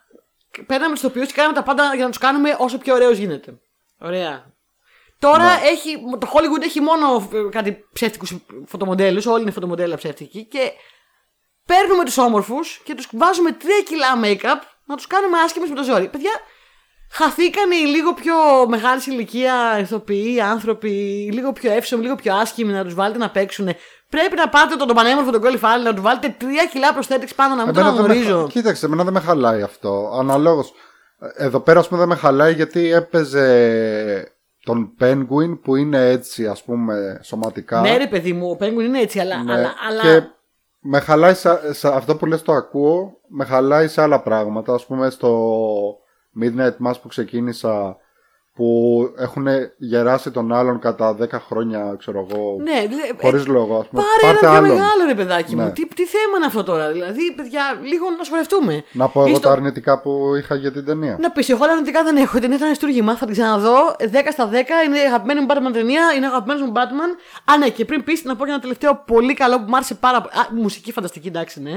[0.66, 3.60] παίρναμε του ηθοποιού και κάναμε τα πάντα για να τους κάνουμε όσο πιο ωραίου γίνεται.
[4.00, 4.52] Ωραία.
[5.20, 5.60] Τώρα Ναι.
[5.68, 9.26] έχει, το Hollywood έχει μόνο ε, κάτι ψεύτικους φωτομοντέλους.
[9.26, 10.46] Όλοι είναι φωτομοντέλα ψεύτικοι.
[10.46, 10.72] Και
[11.66, 15.84] παίρνουμε τους όμορφους και τους βάζουμε 3 κιλά make-up να τους κάνουμε άσχημες με το
[15.84, 16.08] ζόρι.
[16.08, 16.32] Παιδιά,
[17.14, 18.34] χαθήκαν οι λίγο πιο
[18.68, 20.90] μεγάλης ηλικία ηθοποιοί, άνθρωποι,
[21.34, 23.70] λίγο πιο εύσομοι, λίγο πιο άσχημοι να τους βάλετε να παίξουν.
[24.10, 27.34] Πρέπει να πάτε τον, τον πανέμορφο τον Colin Farrell να τους βάλετε 3 κιλά προσθέτηξ
[27.36, 28.42] πάνω να μην τον Εμένα δεν με αναγνωρίζω.
[28.42, 30.12] χα- Κοίταξε, εμένα δεν με χαλάει αυτό.
[30.20, 30.74] Αναλόγως.
[31.36, 36.64] Εδώ πέρα, ας πούμε, δεν με χαλάει γιατί έπαιζε τον Penguin που είναι έτσι, ας
[36.64, 37.80] πούμε, σωματικά.
[37.82, 39.44] Ναι, ρε παιδί μου, ο Penguin είναι έτσι, αλλά.
[39.44, 39.54] Ναι.
[39.54, 40.02] αλλά, αλλά...
[40.02, 40.26] Και
[40.80, 44.74] με χαλάει σε, σε αυτό που λες το ακούω, με χαλάει σε άλλα πράγματα.
[44.74, 45.30] Ας πούμε στο
[46.42, 47.98] Midnight Mass που ξεκίνησα
[48.56, 53.78] που έχουν γεράσει τον άλλον κατά 10 χρόνια, ξέρω εγώ, Ναι, δηλαδή, χωρίς λόγο.
[53.80, 54.04] Ας πούμε.
[54.22, 54.70] Πάρε ένα πιο άλλον.
[54.70, 55.64] μεγάλο ρε παιδάκι Ναι.
[55.64, 55.72] μου.
[55.72, 58.84] Τι, τι θέμα είναι αυτό τώρα, δηλαδή, παιδιά, λίγο να σοβαρευτούμε.
[58.92, 61.18] Να πω εγώ Είσαι τα το- αρνητικά που είχα για την ταινία.
[61.20, 62.38] Να πεις, εγώ αρνητικά δεν έχω.
[62.38, 63.16] Η ταινία ήταν αριστούργημα.
[63.16, 63.96] Θα την ξαναδώ.
[64.00, 64.54] 10 στα 10
[64.86, 66.14] είναι η αγαπημένη μου Batman ταινία.
[66.16, 67.52] Είναι αγαπημένος μου Batman.
[67.54, 69.96] Α, ναι, και πριν πεις να πω και ένα τελευταίο πολύ καλό που μου άρεσε
[69.96, 70.34] πάρα πολύ.
[70.36, 71.74] Α, μουσική φανταστική, εντάξει, ναι.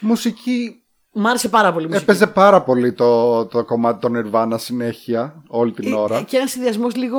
[0.00, 0.82] Μουσική
[1.18, 2.04] Μ' άρεσε πάρα πολύ η μουσική.
[2.04, 6.16] έπαιζε πάρα πολύ το, το κομμάτι των Nirvana συνέχεια όλη την Ε, ώρα.
[6.16, 7.18] ε, Και ένας συνδυασμός λίγο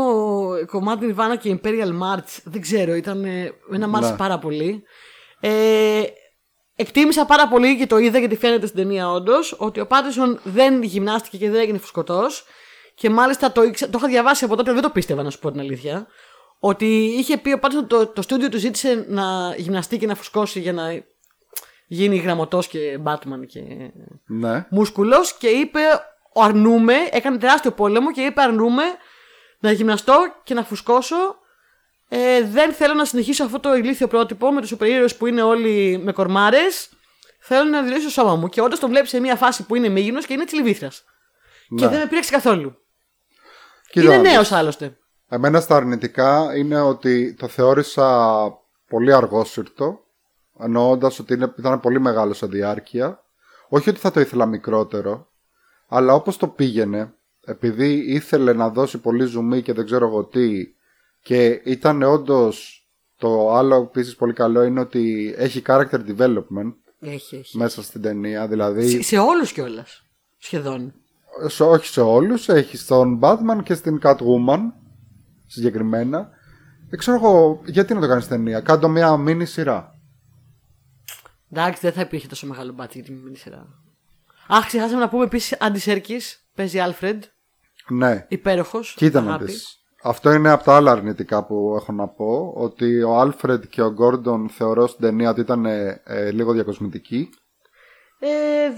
[0.66, 2.40] κομμάτι Nirvana και Imperial March.
[2.44, 3.24] Δεν ξέρω, ήταν.
[3.24, 4.18] ε, Ένα μ' άρεσε Ναι.
[4.18, 4.84] πάρα πολύ.
[5.40, 6.02] Ε,
[6.76, 10.84] εκτίμησα πάρα πολύ και το είδα γιατί φαίνεται στην ταινία όντως ότι ο Πάτισον δεν
[10.84, 12.44] γυμνάστηκε και δεν έγινε φουσκωτός.
[12.96, 15.52] Και μάλιστα το, ήξα- το είχα διαβάσει από τότε, δεν το πίστευα να σου πω
[15.52, 16.08] την αλήθεια.
[16.60, 16.86] Ότι
[17.18, 20.74] είχε πει ο Πάτισον το, το στούντιο του ζήτησε να γυμναστεί και να φουσκώσει για
[20.74, 20.84] να
[21.88, 23.62] γίνει γραμμωτό και Batman και
[24.26, 24.66] Ναι.
[24.70, 25.80] μουσκουλός και είπε
[26.34, 28.84] ο αρνούμε, έκανε τεράστιο πόλεμο και είπε αρνούμε
[29.60, 31.16] να γυμναστώ και να φουσκώσω.
[32.10, 35.42] Ε, δεν θέλω να συνεχίσω αυτό το ηλίθιο πρότυπο με τους σούπερ ήρωες που είναι
[35.42, 36.90] όλοι με κορμάρες.
[37.40, 38.48] Θέλω να δηλώσω το σώμα μου.
[38.50, 40.88] Και όντως τον βλέπεις σε μια φάση που είναι μείγινο και είναι τσιλιβήθρα.
[41.78, 41.88] Και Ναι.
[41.88, 42.78] δεν με πήραξε καθόλου.
[43.92, 44.32] Κοίτα είναι να δεις.
[44.32, 44.98] νέος άλλωστε.
[45.30, 48.38] Εμένα στα αρνητικά είναι ότι το θεώρησα
[48.88, 50.00] πολύ αργόσυρτο,
[50.60, 53.24] εννοώντας ότι είναι, ήταν πολύ μεγάλο σε διάρκεια.
[53.70, 55.28] Όχι ότι θα το ήθελα μικρότερο,
[55.88, 57.14] αλλά όπως το πήγαινε,
[57.46, 60.76] επειδή ήθελε να δώσει πολύ ζουμί και δεν ξέρω εγώ τι
[61.22, 62.52] και ήταν όντω
[63.18, 67.58] το άλλο επίσης πολύ καλό είναι ότι έχει character development Έχει, έχει.
[67.58, 68.48] μέσα στην ταινία.
[68.48, 70.04] Δηλαδή, Σε, σε όλους κιόλας.
[70.38, 70.94] Σχεδόν.
[71.48, 74.60] σε, όχι σε όλους, έχει στον Batman και στην Catwoman
[75.46, 76.30] συγκεκριμένα.
[76.90, 78.60] Δεν ξέρω εγώ γιατί να το κάνεις ταινία.
[78.60, 79.97] Κάν' το μια μίνι σειρά.
[81.52, 83.68] Εντάξει, δεν θα υπήρχε τόσο μεγάλο budget για τη μίνι σειρά.
[84.48, 86.46] Αχ, ξεχάσαμε να πούμε επίσης Andy Serkis.
[86.56, 87.24] Παίζει Άλφρεντ.
[87.90, 88.94] Ναι, Υπέροχος.
[88.98, 89.78] κοίτα να δεις.
[90.04, 92.54] Αυτό είναι από τα άλλα αρνητικά που έχω να πω.
[92.56, 97.30] Ότι ο Άλφρεντ και ο Γκόρντον θεωρώ στην ταινία ότι ήταν ε, ε, λίγο διακοσμητικοί.
[98.20, 98.28] Ε,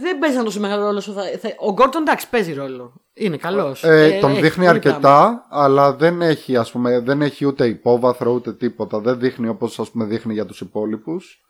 [0.02, 2.94] δεν παίζαν τόσο μεγάλο ρόλο όσο θα, θα- Ο Γκόρντον εντάξει παίζει ρόλο.
[3.14, 3.84] Είναι καλός.
[3.84, 9.00] Ε, τον δείχνει αρκετά, αλλά δεν έχει, ας πούμε, δεν έχει ούτε υπόβαθρο ούτε τίποτα.
[9.00, 11.42] Δεν δείχνει όπως ας πούμε δείχνει για τους υπόλοιπους.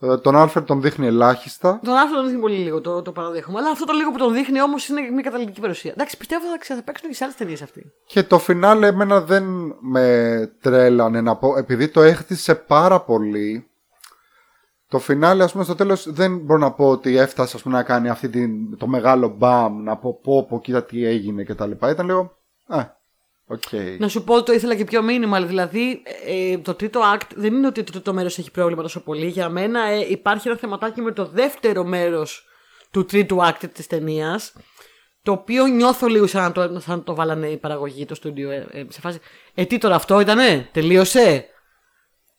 [0.00, 1.80] Ε, τον Άλφρεντ τον δείχνει ελάχιστα.
[1.84, 3.58] Τον άνθρωπο τον δείχνει πολύ λίγο, το, το παραδέχομαι.
[3.58, 5.90] Αλλά αυτό το λίγο που τον δείχνει όμως είναι μια καταλητική παρουσία.
[5.92, 7.92] Εντάξει, πιστεύω θα, ξα- θα παίξουν και σε άλλες ταινίες αυτοί.
[8.06, 9.44] Και το φινάλε εμένα δεν
[9.80, 13.70] με τρέλανε να πω, επειδή το έχτισε πάρα πολύ.
[14.88, 17.82] Το φινάλε, ας πούμε, στο τέλος δεν μπορώ να πω ότι έφτασε ας πούμε, να
[17.82, 21.66] κάνει αυτή την, το μεγάλο μπαμ, να πω πω πω κοίτα τι έγινε και τα
[21.66, 21.90] λοιπά.
[21.90, 22.36] Ήταν λίγο,
[22.66, 22.95] α,
[23.46, 23.62] οκ.
[23.98, 25.44] Να σου πω ότι το ήθελα και πιο minimal.
[25.46, 29.26] Δηλαδή, ε, το τρίτο act δεν είναι ότι το τρίτο μέρος έχει πρόβλημα τόσο πολύ.
[29.26, 32.44] Για μένα ε, υπάρχει ένα θεματάκι με το δεύτερο μέρος
[32.90, 34.52] του τρίτου act της ταινίας.
[35.22, 38.50] Το οποίο νιώθω λίγο σαν να το, σαν να το βάλανε η παραγωγή, το στούντιο.
[38.50, 39.18] Ε, ε, σε φάση.
[39.54, 41.44] Ε, τι τώρα αυτό ήτανε, τελείωσε;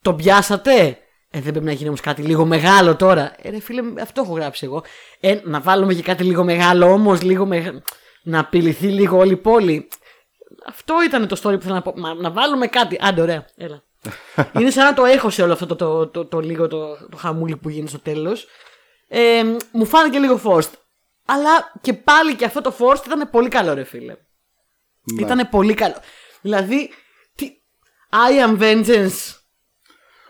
[0.01, 0.97] Το πιάσατε;
[1.29, 3.35] Ε, δεν πρέπει να γίνει όμως κάτι λίγο μεγάλο τώρα.
[3.41, 4.83] Ε, ρε φίλε, αυτό έχω γράψει εγώ.
[5.19, 7.81] Ε, να βάλουμε και κάτι λίγο μεγάλο όμως, λίγο μεγα...
[8.23, 9.87] να απειληθεί λίγο όλη η πόλη.
[10.67, 11.93] Αυτό ήταν το story που θέλω να πω.
[11.95, 12.97] Μα, να βάλουμε κάτι.
[13.01, 13.83] Άντε, ωραία, έλα.
[14.59, 17.17] είναι σαν να το έχω σε όλο αυτό το, το, το, το λίγο το, το
[17.17, 18.47] χαμούλι που γίνει στο τέλος.
[19.07, 20.71] Ε, μου φάνηκε λίγο forced.
[21.25, 24.15] Αλλά και πάλι και αυτό το forced ήταν πολύ καλό, ρε φίλε.
[25.03, 25.21] Ναι.
[25.21, 25.95] Ήταν πολύ καλό.
[26.41, 26.89] Δηλαδή,
[27.35, 27.51] τι...
[28.11, 29.35] I am vengeance.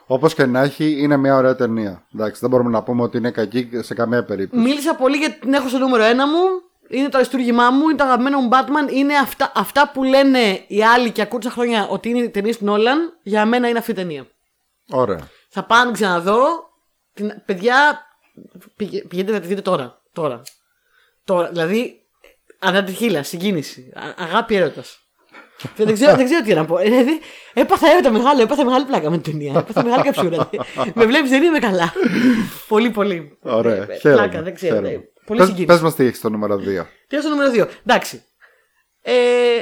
[0.06, 2.08] Όπως και να έχει, είναι μια ωραία ταινία.
[2.14, 4.64] Εντάξει, δεν μπορούμε να πούμε ότι είναι κακή σε καμία περίπτωση.
[4.64, 6.67] Μίλησα πολύ γιατί την έχω στο νούμερο ένα μου.
[6.90, 8.92] Είναι το αριστούργημά μου, είναι το αγαπημένο μου Batman.
[8.94, 12.66] Είναι αυτά, αυτά που λένε οι άλλοι και ακούω τόσα χρόνια ότι είναι ταινίε του
[12.66, 13.18] Νόλαν.
[13.24, 14.28] Για μένα είναι αυτή η ταινία.
[14.92, 15.28] Ωραία.
[15.50, 16.46] Θα πάω να την ξαναδώ.
[17.14, 18.02] Την, παιδιά,
[18.76, 20.02] πηγε- πηγαίνετε να τη δείτε τώρα.
[20.14, 20.42] Τώρα.
[21.24, 21.48] τώρα.
[21.50, 21.94] Δηλαδή,
[22.60, 23.92] ανατριχίλα, συγκίνηση.
[23.96, 25.00] Α- αγάπη έρωτας.
[25.76, 26.78] δεν, ξέρω, δεν ξέρω τι να πω.
[26.78, 27.20] Ε, Δηλαδή,
[27.54, 29.60] έπαθα έρωτα μεγάλο, έπαθα μεγάλη πλάκα με την ταινία.
[29.60, 30.50] Έπαθα μεγάλη καψούρα.
[30.96, 31.94] με βλέπεις, δεν είμαι καλά.
[32.68, 33.38] πολύ, πολύ.
[33.42, 33.76] Ωραία.
[33.90, 34.22] Ε, Χαίρομαι.
[34.28, 34.90] Πλάκα, δεν ξέρω.
[35.28, 35.34] Χαίρομαι.
[35.34, 35.66] ε, Πολύ Πες, συγκίνηση.
[35.74, 36.86] πες μας τι έχεις στο νούμερο 2.
[37.08, 37.68] Τι στο νούμερο 2.
[37.86, 38.22] Εντάξει.
[39.02, 39.14] Ε,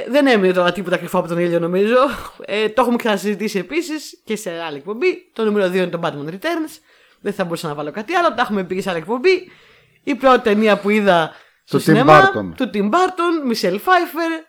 [0.08, 1.96] δεν έμεινε τώρα τίποτα κρυφό από τον ήλιο νομίζω.
[2.44, 5.30] Ε, το έχουμε ξανασυζητήσει επίσης και σε άλλη εκπομπή.
[5.32, 6.78] Το νούμερο 2 είναι το Batman Returns.
[7.20, 8.28] Δεν θα μπορούσα να βάλω κάτι άλλο.
[8.34, 9.50] Τα έχουμε πει και σε άλλη εκπομπή.
[10.04, 11.32] Η πρώτη ταινία που είδα
[11.64, 12.52] στο Του Tim σινεμά, Burton.
[12.56, 14.42] Του Tim Burton, Michelle Pfeiffer,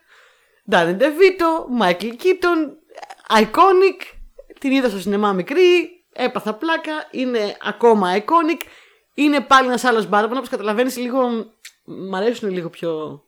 [0.71, 2.59] Danny DeVito, Michael Keaton.
[3.41, 4.01] Iconic.
[4.59, 5.89] Την είδα στο σινεμά μικρή.
[6.13, 6.91] Έπαθα πλάκα.
[7.11, 8.61] Είναι ακόμα iconic.
[9.19, 10.29] Είναι πάλι ένας άλλος Batman.
[10.35, 11.19] Όπως καταλαβαίνεις, λίγο.
[11.83, 13.21] Μ' αρέσουν λίγο πιο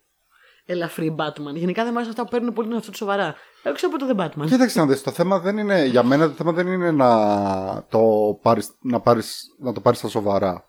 [0.66, 1.54] ελαφρύ Batman.
[1.54, 3.36] Γενικά δεν μου αρέσουν αυτά που παίρνουν πολύ τον εαυτό του σοβαρά.
[3.64, 4.46] Εγώ ξέρω από το The Batman.
[4.48, 7.10] Κοίταξε να δεις, το θέμα δεν είναι, για μένα το θέμα δεν είναι να
[7.90, 8.00] το
[8.42, 10.66] πάρεις, να πάρεις, να το πάρεις στα σοβαρά.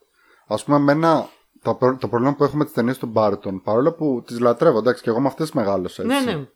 [0.47, 1.29] Ας πούμε, εμένα,
[1.63, 5.03] το, προ- το πρόβλημα που έχουμε τις ταινίες του Μπάρτον, παρόλο που τις λατρεύω, εντάξει,
[5.03, 6.25] και εγώ με αυτές μεγάλωσα, έτσι.
[6.25, 6.49] Ναι, ναι.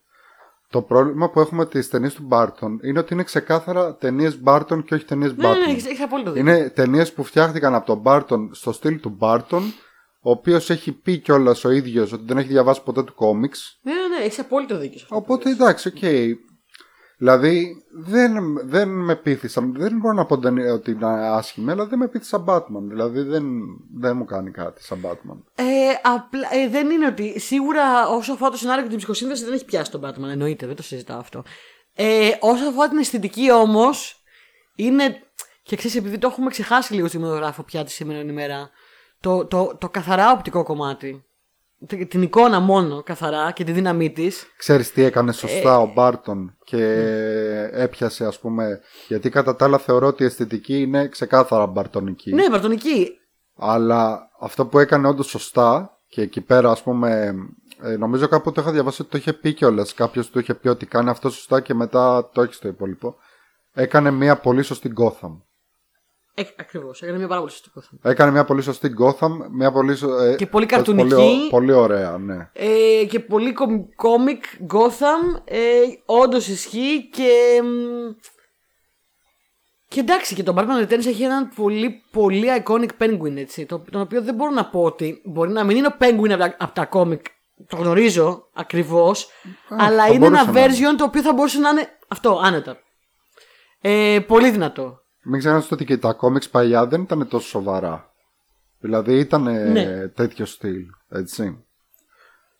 [0.75, 4.95] Το πρόβλημα που έχουμε τις ταινίες του Μπάρτον είναι ότι είναι ξεκάθαρα ταινίες Μπάρτον και
[4.95, 5.59] όχι ταινίες Ναι, ναι, Batman.
[5.66, 6.53] ναι, έχεις, έχεις απόλυτο δίκιο.
[6.55, 9.62] Είναι ταινίες που φτιάχτηκαν από τον Μπάρτον στο στυλ του Μπάρτον,
[10.20, 13.79] ο οποίος έχει πει κιόλας ο ίδιος ότι δεν έχει διαβάσει ποτέ του κόμιξ.
[13.83, 14.99] Ναι, ναι, ναι, έχεις απόλυτο δίκιο.
[14.99, 15.59] σε αυτό που Οπότε λες.
[15.59, 16.03] εντάξει, οκ.
[17.16, 19.74] Δηλαδή δεν, δεν με πείθουν σαν.
[19.76, 22.82] Δεν μπορώ να πω ταινία ότι είναι άσχημη, αλλά δεν με πείθουν σαν Batman.
[22.88, 23.44] Δηλαδή δεν,
[23.94, 25.42] δεν μου κάνει κάτι σαν Batman.
[25.54, 25.64] Ε,
[26.02, 27.40] απλά, ε, δεν είναι ότι.
[27.40, 30.28] Σίγουρα όσο αφορά το σενάριο και την ψυχοσύνδεση δεν έχει πιάσει τον Batman.
[30.30, 31.44] Εννοείται, δεν το συζητάω αυτό.
[31.94, 34.22] Ε, όσο αφορά την αισθητική όμως,
[34.74, 35.18] είναι.
[35.62, 38.70] Και ξέρεις, επειδή το έχουμε ξεχάσει λίγο στη μενογράφο πια τη σήμερα ημέρα,
[39.20, 41.24] το, το, το καθαρά οπτικό κομμάτι.
[41.87, 44.47] Τη- Την εικόνα μόνο καθαρά και τη δύναμή της.
[44.57, 46.85] Ξέρεις τι έκανε Ε, σωστά ο Μπάρτον και
[47.72, 52.32] έπιασε ας πούμε γιατί κατά τα άλλα θεωρώ ότι η αισθητική είναι ξεκάθαρα μπαρτονική.
[52.35, 53.11] Ναι, βαρτονική.
[53.57, 57.35] αλλά αυτό που έκανε όντως σωστά και εκεί πέρα ας πούμε
[57.82, 59.95] ε, νομίζω κάπου το είχα διαβάσει ότι το είχε πει κιόλας.
[59.95, 63.16] Κάποιος του είχε πει ότι κάνει αυτό σωστά και μετά το έχει στο υπόλοιπο.
[63.72, 65.41] Έκανε μια πολύ σωστή Gotham
[66.37, 67.03] Ε, Ακριβώς.
[67.03, 67.89] Έκανε μια πάρα πολύ σωστή κόθα.
[68.03, 71.47] έκανε μια πολύ σωστή Gotham μια πολύ, σω- ε, Και πολύ πολύ, καρτουνική.
[71.51, 75.59] πολύ ωραία ναι Ε, και πολύ κομ- κόμικ Gotham ε,
[76.05, 77.66] όντως ισχύει και μ,
[79.89, 84.01] και εντάξει και το Batman Returns έχει έναν πολύ πολύ iconic penguin έτσι το, τον
[84.01, 86.74] οποίο δεν μπορώ να πω ότι μπορεί να μην είναι ο penguin από τα, από
[86.74, 87.24] τα κόμικ
[87.68, 89.28] το γνωρίζω ακριβώς,
[89.68, 90.74] αλλά θα είναι ένα μπορούσε να είναι.
[90.93, 92.78] version το οποίο θα μπορούσε να είναι αυτό, άνετα.
[93.80, 94.99] Ε, πολύ δυνατό.
[95.25, 98.12] Μην ξεχνάτε ότι και τα κόμιξ παλιά δεν ήταν τόσο σοβαρά.
[98.81, 100.09] Δηλαδή ήταν Ναι.
[100.09, 101.59] τέτοιο στυλ, έτσι.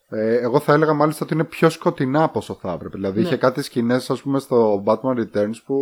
[0.09, 2.97] Ε, εγώ θα έλεγα μάλιστα ότι είναι πιο σκοτεινά από όσο θα έπρεπε.
[2.97, 3.27] Δηλαδή Ναι.
[3.27, 5.77] είχε κάτι σκηνές ας πούμε στο Batman Returns που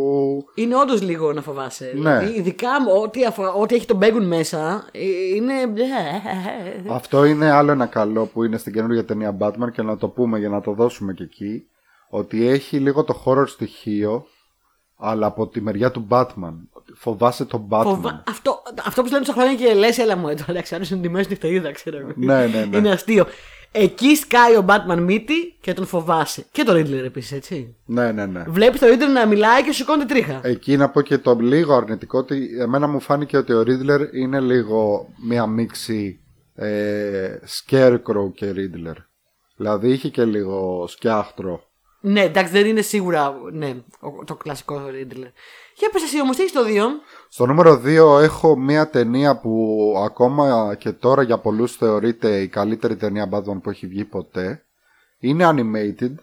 [0.55, 1.85] Είναι όντως λίγο να φοβάσαι.
[1.85, 2.19] Ναι.
[2.19, 2.69] Δηλαδή, ειδικά
[3.03, 5.01] ό,τι, αφορά- ό,τι έχει τον Μπέγκουν μέσα, ε,
[5.35, 5.53] είναι.
[6.91, 10.39] Αυτό είναι άλλο ένα καλό που είναι στην καινούργια ταινία Batman και να το πούμε
[10.39, 11.67] για να το δώσουμε και εκεί.
[12.09, 14.27] Ότι έχει λίγο το horror στοιχείο,
[14.97, 16.55] αλλά από τη μεριά του Batman.
[16.95, 17.83] Φοβάσαι τον Batman.
[17.85, 18.23] Φοβα...
[18.29, 21.01] Αυτό, αυτό που σου λένε στα χρόνια και λε, έλα μου, εδώ εντάξει, αν είναι
[21.01, 22.13] τη μέση νυχτερίδα, ξέρω εγώ.
[22.17, 22.77] Ναι, ναι, ναι.
[22.77, 23.27] Είναι αστείο.
[23.75, 26.47] Εκεί σκάει ο Batman μύτη και τον φοβάσαι.
[26.53, 27.77] Και το Riddler επίσης, έτσι.
[27.85, 28.45] Ναι, ναι, ναι.
[28.49, 30.41] Βλέπεις το Riddler να μιλάει και σου σηκώνει τρίχα.
[30.43, 34.41] Εκεί να πω και το λίγο αρνητικό ότι εμένα μου φάνηκε ότι ο Riddler είναι
[34.41, 36.21] λίγο μία μίξη
[36.55, 37.35] ε,
[37.67, 38.97] Scarecrow και Riddler.
[39.57, 41.63] Δηλαδή είχε και λίγο σκιάχτρο.
[42.01, 45.29] Ναι, εντάξει, δεν είναι σίγουρα ναι, ο- το κλασικό Riddler.
[45.77, 46.87] Για πες εσύ όμως, τι έχεις το 2.
[47.29, 52.97] Στο νούμερο 2 έχω μία ταινία που ακόμα και τώρα για πολλούς θεωρείται η καλύτερη
[52.97, 54.65] ταινία Batman που έχει βγει ποτέ.
[55.19, 56.15] Είναι animated.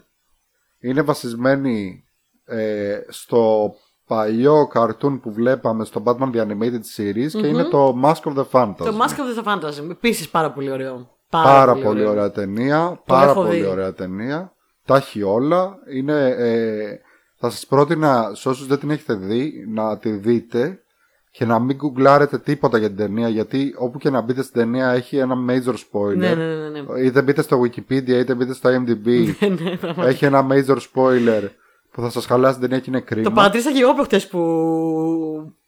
[0.80, 2.04] Είναι βασισμένη
[2.44, 3.72] ε, στο
[4.06, 8.44] παλιό καρτούν που βλέπαμε στο Batman The Animated Series και είναι το Mask of the
[8.52, 8.74] Phantasm.
[8.76, 9.90] Το Mask of the Phantasm.
[9.90, 11.18] Επίσης πάρα πολύ ωραίο.
[11.30, 13.02] Πάρα πολύ ωραία ταινία.
[13.06, 13.66] Πάρα έχω πολύ δει.
[13.66, 14.52] ωραία ταινία.
[14.84, 15.74] Τα έχει όλα.
[15.92, 16.98] Είναι, ε,
[17.40, 20.82] θα σας πρότεινα σε όσους δεν την έχετε δει να τη δείτε
[21.30, 24.90] και να μην γκουγκλάρετε τίποτα για την ταινία γιατί όπου και να μπείτε στην ταινία
[24.90, 26.16] έχει ένα major spoiler.
[26.16, 26.68] Ναι, ναι, ναι.
[26.68, 27.00] ναι.
[27.00, 29.06] Είτε μπείτε στο Wikipedia είτε μπείτε στο IMDb.
[29.40, 30.08] ναι, ναι, πραγματικά.
[30.08, 31.48] έχει ένα major spoiler
[31.90, 33.24] που θα σας χαλάσει την ταινία και είναι κρίμα.
[33.24, 34.40] Το παρατήρησα και εγώ προχτές που,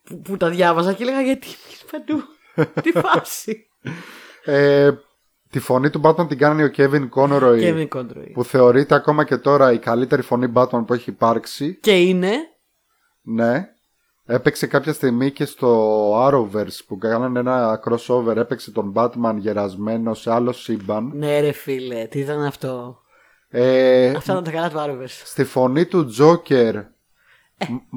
[0.04, 2.22] που, που τα διάβαζα και έλεγα γιατί μιλείς παντού.
[2.82, 3.66] Τι φάση.
[4.44, 4.90] Ε,
[5.52, 8.30] τη φωνή του Batman την κάνει ο Kevin Conroy Kevin Conroy.
[8.32, 11.78] που θεωρείται ακόμα και τώρα η καλύτερη φωνή Batman που έχει υπάρξει.
[11.80, 12.30] Και είναι;
[13.22, 13.66] Ναι.
[14.26, 18.36] Έπαιξε κάποια στιγμή και στο Arrowverse που κάνανε ένα crossover.
[18.36, 21.10] Έπαιξε τον Batman γερασμένο σε άλλο σύμπαν.
[21.14, 22.98] Ναι, ρε φίλε, τι ήταν αυτό;
[23.48, 25.20] Ε, Αυτά ήταν τα καλά του Arrowverse.
[25.24, 26.72] στη φωνή του Joker,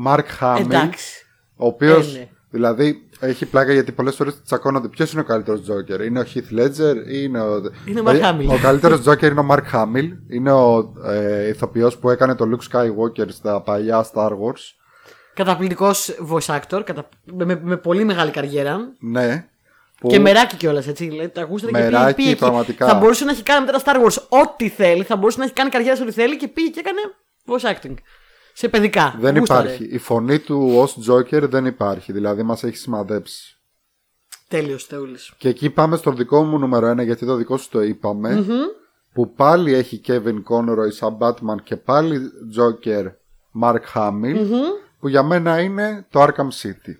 [0.06, 1.26] Mark Hamill, Εντάξει.
[1.56, 2.16] ο οποίος.
[2.16, 2.30] Ε, ναι.
[2.50, 4.88] Δηλαδή έχει πλάκα γιατί πολλές φορές τσακώνονται.
[4.88, 7.62] Ποιος είναι ο καλύτερος Joker, Είναι ο Heath Ledger ή είναι ο.
[7.86, 8.54] Είναι ο Mark Δηλαδή, Hamill.
[8.54, 10.10] Ο καλύτερος Joker είναι ο Mark Hamill.
[10.30, 14.64] Είναι ο ε, ηθοποιός που έκανε το Luke Skywalker στα παλιά Star Wars.
[15.34, 17.10] Καταπληκτικός voice actor, κατα...
[17.24, 18.78] με, με, με πολύ μεγάλη καριέρα.
[19.00, 19.46] Ναι.
[20.00, 20.08] Που...
[20.08, 21.08] Και μεράκι κιόλας, έτσι.
[21.08, 22.40] Δηλαδή, τα ακούσατε και πήγε, Μεράκι, πήγε εκεί.
[22.40, 22.88] πραγματικά.
[22.88, 25.04] Θα μπορούσε να έχει κάνει μετά τα Star Wars ό,τι θέλει.
[25.04, 27.00] Θα μπορούσε να έχει κάνει καριέρα σε ό,τι θέλει και πήγε και έκανε
[27.46, 27.96] voice acting.
[28.58, 29.16] Σε παιδικά.
[29.20, 29.74] Δεν Γούσταρε.
[29.74, 29.94] υπάρχει.
[29.96, 32.12] Η φωνή του ως Joker δεν υπάρχει.
[32.12, 33.58] Δηλαδή μας έχει σημαδέψει.
[34.48, 35.34] Τέλειος Θεούλης.
[35.38, 38.46] Και εκεί πάμε στο δικό μου νούμερο ένα γιατί το δικό σου το ειπαμε
[39.14, 42.22] Που πάλι έχει Kevin Conroy σαν Batman και πάλι
[42.58, 43.06] Joker
[43.62, 44.46] Mark Hamill.
[45.00, 46.96] Που για μένα είναι το Arkham City.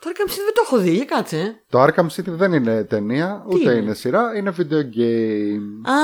[0.00, 1.62] Τώρα καμψί δεν το έχω δει, για κάτσε.
[1.70, 5.90] Το Arkham City δεν είναι ταινία, ούτε είναι; είναι σειρά, είναι video game.
[5.90, 5.96] Α.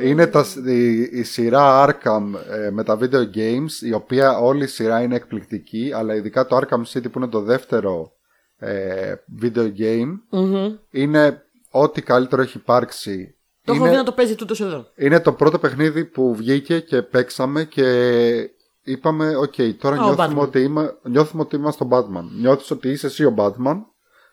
[0.00, 4.66] Είναι τα, η, η σειρά Arkham ε, με τα video games, η οποία όλη η
[4.66, 8.12] σειρά είναι εκπληκτική, αλλά ειδικά το Arkham City που είναι το δεύτερο
[8.58, 10.76] ε, video game, Μμμ.
[10.90, 13.34] είναι ό,τι καλύτερο έχει υπάρξει.
[13.64, 14.86] Το έχω δει Είναι, να το παίζει τούτος εδώ.
[14.96, 18.50] είναι το πρώτο παιχνίδι που βγήκε και παίξαμε και
[18.82, 20.46] είπαμε, οκ, τώρα Α, ο νιώθουμε Batman.
[20.46, 22.24] ότι, είμαι, νιώθουμε ότι είμαστε ο Batman.
[22.40, 23.76] Νιώθεις ότι είσαι εσύ ο Batman,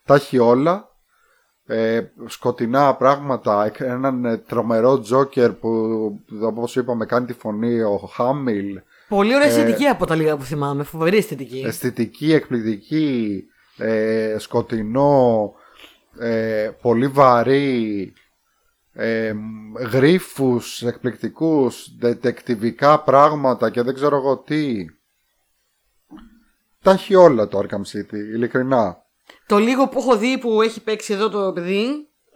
[0.05, 0.95] τα έχει όλα,
[1.69, 5.69] ε, σκοτεινά πράγματα, εκ- έναν ε, τρομερό Τζόκερ που
[6.41, 10.43] όπως είπαμε κάνει τη φωνή ο Χάμιλ, Πολύ Ε, ωραία αισθητική από τα λίγα που
[10.43, 10.83] θυμάμαι.
[10.83, 11.63] Φοβερή αισθητική.
[11.65, 13.43] αισθητική, εκπληκτική,
[13.77, 15.53] ε, σκοτεινό,
[16.19, 18.13] ε, πολύ βαρύ,
[18.93, 19.33] ε,
[19.91, 24.85] γρίφους εκπληκτικούς, δετεκτιβικά πράγματα και δεν ξέρω εγώ τι.
[26.81, 28.97] Τα έχει όλα το Arkham City, ειλικρινά.
[29.47, 31.87] Το λίγο που έχω δει που έχει παίξει εδώ το παιδί.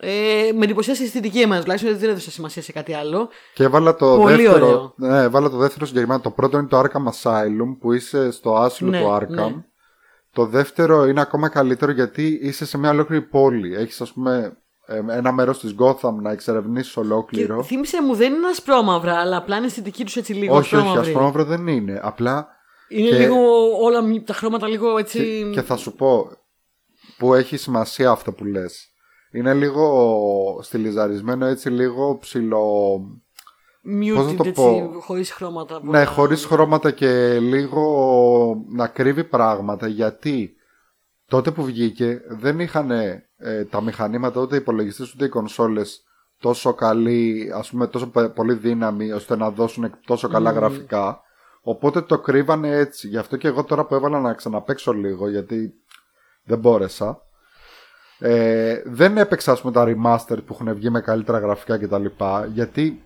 [0.04, 3.30] Ε, με εντυπωσίασε η αισθητική εμένα τουλάχιστον δεν έδωσα σημασία σε κάτι άλλο.
[3.54, 4.66] Και έβαλα το Πολύ δεύτερο.
[4.66, 4.94] ωραίο.
[4.96, 6.22] Ναι, έβαλα το δεύτερο συγκεκριμένα.
[6.22, 9.28] Το πρώτο είναι το Arkham Asylum που είσαι στο άσυλο Ναι, του Arkham.
[9.28, 9.54] ναι.
[10.34, 13.76] Το δεύτερο είναι ακόμα καλύτερο γιατί είσαι σε μια ολόκληρη πόλη.
[13.76, 17.64] Έχεις, ας πούμε, ε, ένα μέρος της Gotham να εξερευνήσεις Και ολόκληρο.
[17.64, 20.56] θύμισε μου δεν είναι ασπρόμαυρα, αλλά απλά είναι η αισθητική τους έτσι λίγο.
[20.56, 21.10] όχι, όχι, ασπρόμαυρη.
[21.12, 22.00] ασπρόμαυρο δεν είναι.
[22.04, 22.48] Απλά.
[22.90, 23.38] Είναι και- λίγο
[23.84, 25.20] όλα μη- τα χρώματα λίγο έτσι.
[25.20, 26.30] Και, και θα σου πω
[27.22, 28.94] που έχει σημασία αυτό που λες.
[29.32, 33.00] Είναι λίγο στυλιζαρισμένο έτσι λίγο ψηλό...
[34.16, 35.74] πώς να muted το έτσι, πω; χωρίς χρώματα.
[35.74, 36.06] Ναι, πολλά.
[36.06, 40.56] χωρίς χρώματα και λίγο να κρύβει πράγματα γιατί
[41.26, 46.04] τότε που βγήκε δεν είχαν ε, τα μηχανήματα ούτε οι υπολογιστές ούτε οι κονσόλες
[46.40, 51.22] τόσο καλή, ας πούμε τόσο πε- πολύ δύναμη ώστε να δώσουν τόσο καλά γραφικά.
[51.62, 53.08] Οπότε το κρύβανε έτσι.
[53.08, 55.74] Γι' αυτό και εγώ τώρα που έβαλα να ξαναπαίξω λίγο γιατί
[56.44, 57.22] δεν μπόρεσα.
[58.20, 62.06] Ε, δεν έπαιξα ας πούμε τα remaster που έχουν βγει με καλύτερα γραφικά κτλ.
[62.54, 63.04] Γιατί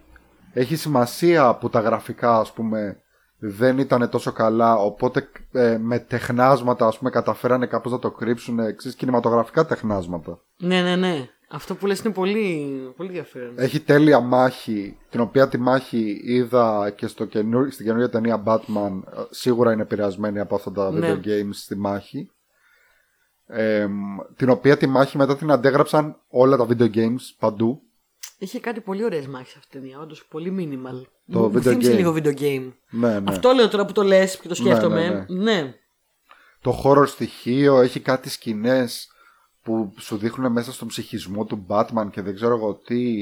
[0.54, 3.00] έχει σημασία που τα γραφικά ας πούμε
[3.38, 8.60] δεν ήταν τόσο καλά οπότε ε, με τεχνάσματα ας πούμε καταφέρανε κάπως να το κρύψουν
[8.60, 10.40] εξής κινηματογραφικά τεχνάσματα.
[10.58, 11.30] Ναι, ναι, ναι.
[11.50, 12.68] Αυτό που λες είναι πολύ,
[12.98, 13.54] πολύ ενδιαφέρον.
[13.58, 19.02] Έχει τέλεια μάχη, την οποία τη μάχη είδα και στο καινούr, στην καινούργια ταινία Batman.
[19.18, 21.14] ε, Σίγουρα είναι επηρεασμένη από αυτά τα Ναι.
[21.14, 22.30] video games στη μάχη.
[23.48, 23.88] Ε,
[24.36, 27.82] την οποία τη μάχη μετά την αντέγραψαν όλα τα video games παντού.
[28.38, 30.00] Είχε κάτι πολύ ωραίες μάχες αυτή η ταινία.
[30.00, 31.02] Όντως πολύ minimal.
[31.32, 31.96] Το Μου- μου video θύμισε game.
[31.96, 32.72] λίγο video game.
[32.90, 33.24] Ναι, ναι.
[33.32, 35.26] Αυτό λέω τώρα που το λες και το σκέφτομαι.
[35.30, 35.74] ναι, ναι.
[36.62, 39.08] Το horror στοιχείο έχει κάτι σκηνές
[39.64, 43.14] που σου δείχνουν μέσα στον ψυχισμό του Batman και δεν ξέρω εγώ τι.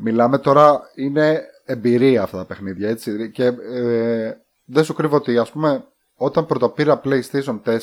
[0.00, 3.30] Μιλάμε τώρα, είναι εμπειρία αυτά τα παιχνίδια, έτσι.
[3.30, 4.32] Και ε,
[4.64, 5.84] δεν σου κρύβω ότι, ας πούμε,
[6.14, 7.78] όταν πρωτοπήρα PlayStation 4,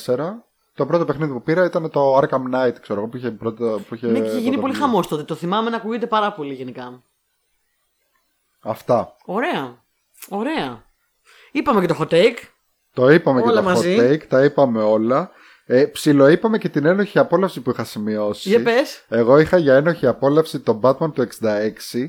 [0.77, 3.95] το πρώτο παιχνίδι που πήρα ήταν το Arkham Knight, ξέρω εγώ, που είχε, πρώτο, που
[3.95, 4.81] είχε Ναι, και είχε γίνει πρώτο πολύ βγει.
[4.81, 5.23] χαμός τότε.
[5.23, 7.03] Το θυμάμαι να ακούγεται πάρα πολύ γενικά.
[8.61, 9.15] Αυτά.
[9.25, 9.83] Ωραία.
[10.29, 10.83] Ωραία.
[11.51, 12.37] Είπαμε και το hot take.
[12.93, 13.97] Το είπαμε Όλα και τα μαζί.
[13.99, 15.31] hot take, τα είπαμε όλα.
[15.65, 18.49] Ε, ψιλοείπαμε και την ένοχη απόλαυση που είχα σημειώσει.
[18.49, 19.05] Για πες.
[19.07, 22.07] Εγώ είχα για ένοχη απόλαυση τον Batman του 66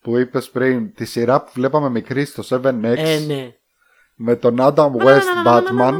[0.00, 3.54] που είπες πριν, τη σειρά που βλέπαμε μικρή στο 7X Ε, ναι.
[4.14, 5.94] με τον Adam West Batman.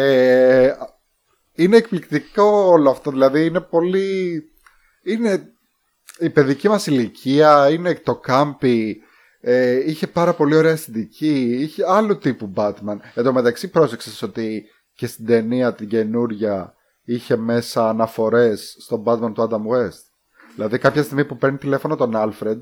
[0.00, 0.74] Ε,
[1.52, 4.42] είναι εκπληκτικό όλο αυτό, δηλαδή είναι πολύ...
[5.02, 5.52] Είναι
[6.18, 9.02] η παιδική μας ηλικία, είναι το κάμπι,
[9.40, 12.96] ε, είχε πάρα πολύ ωραία αισθητική, είχε άλλου τύπου Batman.
[13.14, 16.74] Εν τω μεταξύ πρόσεξες ότι και στην ταινία την καινούρια
[17.04, 20.02] είχε μέσα αναφορές στον Batman του Adam West.
[20.54, 22.60] Δηλαδή κάποια στιγμή που παίρνει τηλέφωνο τον Alfred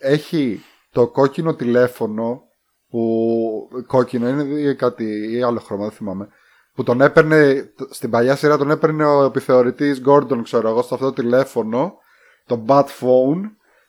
[0.00, 2.42] έχει το κόκκινο τηλέφωνο
[2.90, 5.04] που κόκκινο είναι ή κάτι
[5.36, 6.28] ή άλλο χρώμα δεν θυμάμαι
[6.74, 11.06] που τον έπαιρνε στην παλιά σειρά τον έπαιρνε ο επιθεωρητής Gordon ξέρω εγώ στο αυτό
[11.06, 11.92] το τηλέφωνο
[12.46, 13.40] το bat phone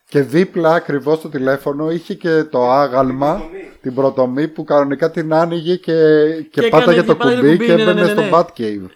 [0.08, 3.70] και δίπλα ακριβώς στο τηλέφωνο είχε και το άγαλμα πρωτομή.
[3.80, 5.92] την πρωτομή που κανονικά την άνοιγε και,
[6.50, 8.12] και, Και πάταγε έκανε- το και πάταγε το κουμπί κουμπί, και ναι, ναι, έμπαινε ναι,
[8.12, 8.26] ναι.
[8.28, 8.86] στο Batcave.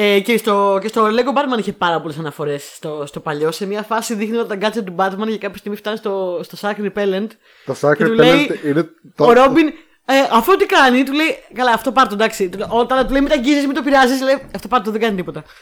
[0.00, 3.50] Ε, και, στο, και στο Lego Batman είχε πάρα πολλές αναφορές στο, στο παλιό.
[3.50, 6.56] Σε μια φάση δείχνει ότι τα gadget του Batman και κάποια στιγμή φτάνει στο, στο
[6.60, 7.26] Shark Repellent.
[7.64, 9.24] Το Sacred Και του λέει, Penalty είναι το...
[9.24, 9.66] Ο Ρόμπιν,
[10.04, 11.26] ε, αυτό τι κάνει, του λέει.
[11.54, 12.48] Καλά, αυτό πάρ' το εντάξει.
[12.48, 14.90] Του λέει- Όταν του λέει μην τα αγγίζεις, μην το πειράζεις, λέει αυτό πάρ' το
[14.90, 15.42] δεν κάνει τίποτα.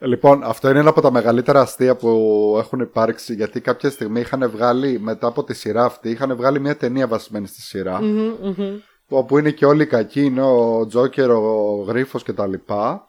[0.00, 2.08] Λοιπόν, αυτό είναι ένα από τα μεγαλύτερα αστεία που
[2.58, 6.76] έχουν υπάρξει γιατί κάποια στιγμή είχαν βγάλει, μετά από τη σειρά αυτή, είχαν βγάλει μια
[6.76, 8.78] ταινία βασισμένη στη σειρα Μμμ, μμμ.
[9.08, 13.02] Όπου είναι και όλοι οι κακοί, είναι ο Τζόκερ, ο Γρίφος και τα λοιπά.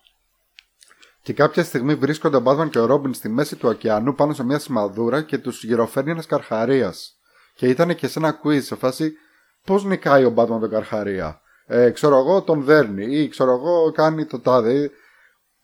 [1.22, 4.43] Και κάποια στιγμή βρίσκονται ο Batman και ο Ρόμπιν στη μέση του ωκεανού πάνω σε
[4.43, 7.14] μια σημαδούρα και τους γυροφέρνει ένας καρχαρίας.
[7.56, 9.12] Και ήταν και σε ένα quiz σε φάση
[9.66, 14.26] πώς νικάει ο Batman τον καρχαρία; Ε, ξέρω εγώ τον δέρνει ή ξέρω εγώ κάνει
[14.26, 14.91] το τάδε.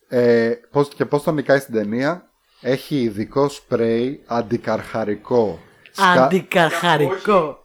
[0.07, 2.29] Ε, πώς, και πώς τον νικάει στην ταινία;
[2.61, 5.59] Έχει ειδικό σπρέι αντικαρχαρικό.
[5.91, 7.64] Σκα- Αντικαρχαρικό.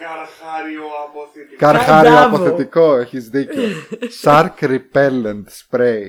[0.00, 1.56] Καρχάριο αποθητικό.
[1.58, 2.36] Καρχάριο Μπράβο.
[2.36, 3.62] αποθετικό, έχεις δίκιο.
[4.22, 6.02] Shark repellent spray.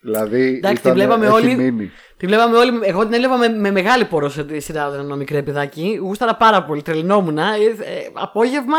[0.00, 1.54] Δηλαδή Εντάξει, ήταν, τη βλέπαμε έχει όλοι.
[1.56, 1.90] μείνει.
[2.16, 2.80] Τη βλέπαμε όλοι.
[2.82, 5.98] Εγώ την έβλεπα με, με μεγάλη πόρωση τη σειρά όταν ήμουν μικρό παιδάκι.
[6.02, 6.82] Γούσταρα πάρα πολύ.
[6.82, 7.38] Τρελνόμουν.
[7.38, 8.78] Ε, ε, απόγευμα,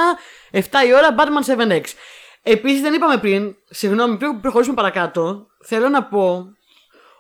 [0.51, 1.84] 7 η ώρα, Batman 7X.
[2.43, 6.45] Επίσης, δεν είπαμε πριν, συγγνώμη, πριν προχωρήσουμε παρακάτω, θέλω να πω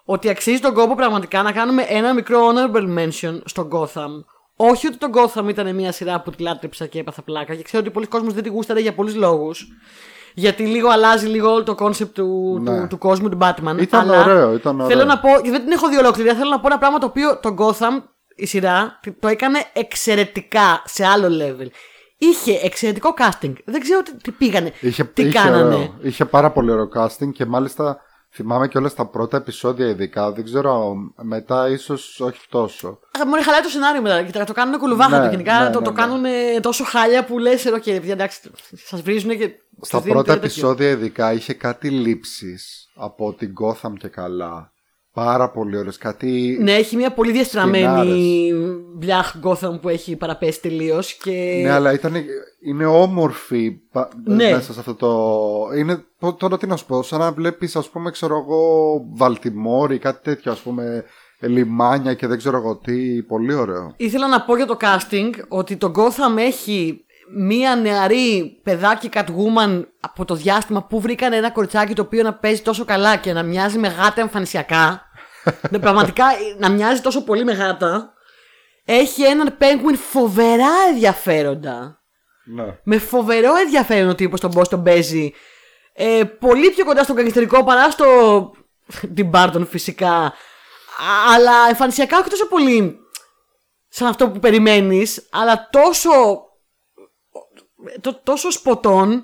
[0.05, 4.09] ότι αξίζει τον κόπο πραγματικά να κάνουμε ένα μικρό honorable mention στον Gotham.
[4.55, 7.83] Όχι ότι το Gotham ήταν μια σειρά που τη λάτρεψα και έπαθα πλάκα και ξέρω
[7.83, 9.67] ότι πολλοί κόσμος δεν τη γούσταρε για πολλούς λόγους.
[10.35, 12.79] Γιατί λίγο αλλάζει λίγο όλο το concept του, Ναι.
[12.81, 13.77] του, του κόσμου του Batman.
[13.79, 14.87] Ήταν αλλά ωραίο, ήταν ωραίο.
[14.97, 17.05] Θέλω να πω, γιατί δεν την έχω δει ολόκληρη, θέλω να πω ένα πράγμα το
[17.05, 18.03] οποίο το Gotham,
[18.35, 21.67] η σειρά, το έκανε εξαιρετικά σε άλλο level.
[22.17, 23.53] Είχε εξαιρετικό casting.
[23.65, 24.71] Δεν ξέρω τι, τι πήγανε.
[24.79, 25.63] Είχε, τι είχε κάνανε.
[25.75, 25.95] ωραίο.
[26.01, 27.97] Είχε πάρα πολύ ωραίο casting και μάλιστα
[28.33, 30.31] θυμάμαι και όλα στα πρώτα επεισόδια ειδικά.
[30.31, 32.99] Δεν ξέρω, μετά ίσως όχι τόσο.
[33.19, 34.23] Α, Μόλι χαλάει το σενάριο μετά.
[34.23, 35.63] Και το κάνουν κουλουβάχα Ναι, το γενικά.
[35.63, 35.97] ναι, το, ναι, το ναι.
[35.97, 36.23] κάνουν
[36.61, 38.39] τόσο χάλια που λες: OK, παιδιά, εντάξει,
[38.85, 39.49] σας βρίζουν και.
[39.81, 40.47] Στα σας δίνουν πρώτα τέτοιο.
[40.47, 44.72] επεισόδια ειδικά είχε κάτι λήψεις από την Gotham και καλά.
[45.13, 45.97] Πάρα πολύ ωραίες.
[45.97, 46.57] Κάτι...
[46.61, 48.51] Ναι, έχει μια πολύ διαστραμμένη
[48.95, 51.13] μπλιάχ Gotham που έχει παραπέσει τελείως.
[51.13, 51.59] Και...
[51.63, 52.13] Ναι, αλλά ήταν,
[52.65, 54.51] είναι όμορφη πα- Ναι.
[54.51, 55.09] μέσα σε αυτό το.
[55.77, 59.97] Είναι, πο- τώρα τι να σου πω, σαν να βλέπεις, ας πούμε, ξέρω εγώ, Βαλτιμόρη,
[59.97, 61.03] κάτι τέτοιο, ας πούμε,
[61.39, 63.21] λιμάνια και δεν ξέρω εγώ τι.
[63.23, 63.93] Πολύ ωραίο.
[63.97, 67.05] Ήθελα να πω για το casting ότι το Gotham έχει
[67.35, 72.61] μία νεαρή παιδάκι Catwoman από το διάστημα που βρήκαν ένα κοριτσάκι το οποίο να παίζει
[72.61, 75.01] τόσο καλά και να μοιάζει με γάτα εμφανισιακά.
[75.69, 76.25] ναι, πραγματικά
[76.57, 78.13] να μοιάζει τόσο πολύ με γάτα.
[78.85, 82.01] Έχει έναν Penguin φοβερά ενδιαφέροντα.
[82.45, 82.77] Ναι.
[82.83, 85.33] Με φοβερό ενδιαφέρον ο τύπος τον πώς τον παίζει.
[85.93, 88.05] Ε, πολύ πιο κοντά στον καλλιτεχνικό παρά στο.
[89.15, 90.15] την Barton φυσικά.
[90.15, 90.31] Α,
[91.33, 92.97] Αλλά εμφανισιακά όχι τόσο πολύ
[93.89, 96.41] σαν αυτό που περιμένεις, αλλά τόσο, το-
[98.23, 99.23] τόσο σποτών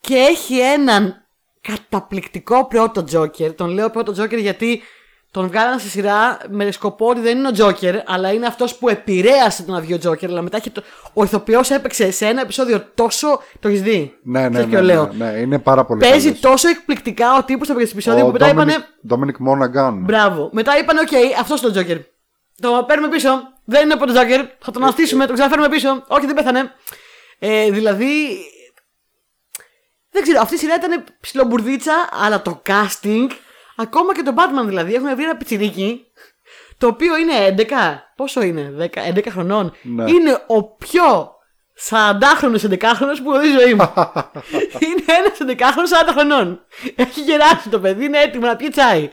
[0.00, 1.26] και έχει έναν
[1.60, 3.54] καταπληκτικό πρώτο Τζόκερ.
[3.54, 4.82] Τον λέω πρώτο Τζόκερ γιατί
[5.30, 8.88] τον βγάλαν στη σειρά με σκοπό ότι δεν είναι ο Τζόκερ, αλλά είναι αυτός που
[8.88, 10.30] επηρέασε τον ίδιο Τζόκερ.
[10.30, 10.82] Αλλά μετά έχει το...
[11.12, 13.40] ο ηθοποιός έπαιξε σε ένα επεισόδιο τόσο.
[13.60, 16.26] Το έχεις δει; Ναι, ναι, Ξέρεις ναι, ποιο ναι, λέω; ναι, είναι πάρα πολύ Παίζει
[16.26, 16.40] καλός.
[16.40, 18.74] τόσο εκπληκτικά ο τύπος στο επεισόδιο που Ο μετά είπανε.
[19.08, 19.92] Dominic, Dominic Monaghan.
[19.94, 20.48] Μπράβο.
[20.52, 21.98] Μετά είπαν, οκ, αυτός είναι το Τζόκερ.
[22.60, 23.28] Το παίρνουμε πίσω.
[23.64, 24.44] Δεν είναι από τον Τζόκερ.
[24.58, 26.04] Θα τον αναστήσουμε, τον ξαναφέρουμε πίσω.
[26.08, 26.72] Όχι, δεν πέθανε.
[27.38, 28.38] Ε, δηλαδή.
[30.10, 33.28] Δεν ξέρω, αυτή η σειρά ήταν ψιλομπουρδίτσα, αλλά το casting,
[33.76, 36.06] ακόμα και τον Batman δηλαδή, έχουν βρει ένα πιτσιρίκι,
[36.78, 37.62] το οποίο είναι 11.
[38.16, 39.74] Πόσο είναι, 10, 11 χρονών.
[39.82, 40.10] Ναι.
[40.10, 41.34] Είναι ο πιο
[41.88, 43.92] 40χρονο 11χρονο που έχω δει στη ζωή μου.
[44.86, 46.64] είναι ένας 11χρονο 40 χρονών.
[46.94, 49.10] Έχει γεράσει το παιδί, είναι έτοιμο να πιει τσάι.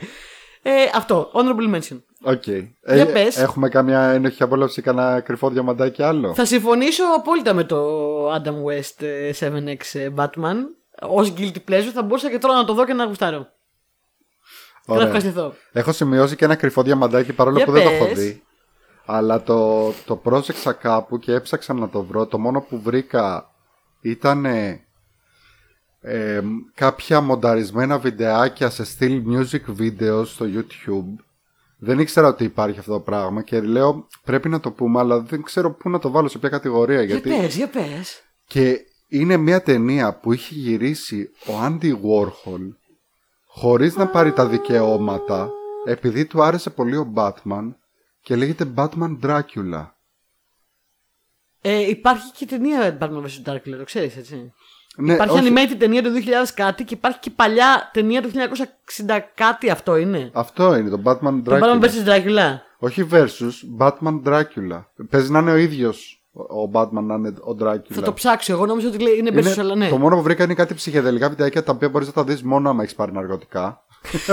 [0.62, 2.02] Ε, αυτό, honorable mention.
[2.24, 2.48] OK.
[2.96, 3.38] Για πες.
[3.38, 7.78] Έχουμε καμιά ένοχη απόλαυση, κανένα κρυφό διαμαντάκι άλλο; Θα συμφωνήσω απόλυτα με το
[8.34, 10.56] Adam West ε, 7X ε, Batman.
[11.02, 13.40] Ω guilty pleasure θα μπορούσα και τώρα να το δω και να γουστάρω.
[13.40, 13.48] Και
[14.86, 15.06] να Ωραία.
[15.06, 15.54] ευχαριστηθώ.
[15.72, 18.20] Έχω σημειώσει και ένα κρυφό διαμαντάκι παρόλο Για που δεν το έχω πες.
[18.20, 18.44] δει.
[19.06, 22.26] Αλλά το, το πρόσεξα κάπου και έψαξα να το βρω.
[22.26, 23.50] Το μόνο που βρήκα
[24.02, 24.46] ήταν
[26.74, 31.24] κάποια μονταρισμένα βιντεάκια σε στυλ music videos στο YouTube.
[31.86, 35.42] Δεν ήξερα ότι υπάρχει αυτό το πράγμα και λέω πρέπει να το πούμε αλλά δεν
[35.42, 38.22] ξέρω πού να το βάλω σε ποια κατηγορία Για γιατί πες, για πες.
[38.48, 42.62] και είναι μια ταινία που είχε γυρίσει ο Andy Warhol
[43.46, 45.50] χωρίς να πάρει τα δικαιώματα
[45.86, 47.74] επειδή του άρεσε πολύ ο Batman
[48.22, 49.88] και λέγεται Batman Dracula.
[51.62, 53.52] Ε, υπάρχει και ταινία Batman vs.
[53.54, 54.54] Dracula, το ξέρεις έτσι;
[54.98, 56.20] Ναι, υπάρχει όχι, animated ταινία του 2000
[56.54, 60.30] κάτι και υπάρχει και παλιά ταινία του 1960 κάτι αυτό είναι.
[60.34, 61.84] Αυτό είναι το Batman Το Batman Dracula.
[61.84, 62.08] vs.
[62.08, 62.58] Dracula.
[62.78, 64.86] Όχι versus, Batman Dracula.
[65.10, 67.80] Παίζει να είναι ο ίδιος ο ο Batman να είναι ο Dracula.
[67.90, 68.54] Θα το ψάξω.
[68.54, 69.90] Εγώ νόμιζα ότι λέει είναι Είναι- versus, αλλά ναι.
[69.90, 72.70] Το μόνο που βρήκα είναι κάτι ψυχεδελικά βιντεάκια τα οποία μπορείς να τα δεις μόνο
[72.70, 73.86] άμα έχεις πάρει ναρκωτικά.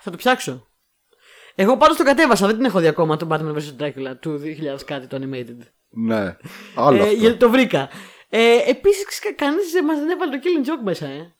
[0.00, 0.66] Θα το ψάξω.
[1.54, 3.82] Εγώ πάντως το κατέβασα, δεν την έχω δει ακόμα το Batman vs.
[3.82, 4.40] Dracula του
[4.76, 5.56] 2000 κάτι το animated.
[5.90, 6.36] ναι,
[6.74, 7.12] άλλο Ε, αυτό.
[7.14, 7.88] γιατί το βρήκα.
[8.30, 11.32] Ε, Επίσης, κανείς μα δεν έβαλε το Killing Joke μέσα, ε.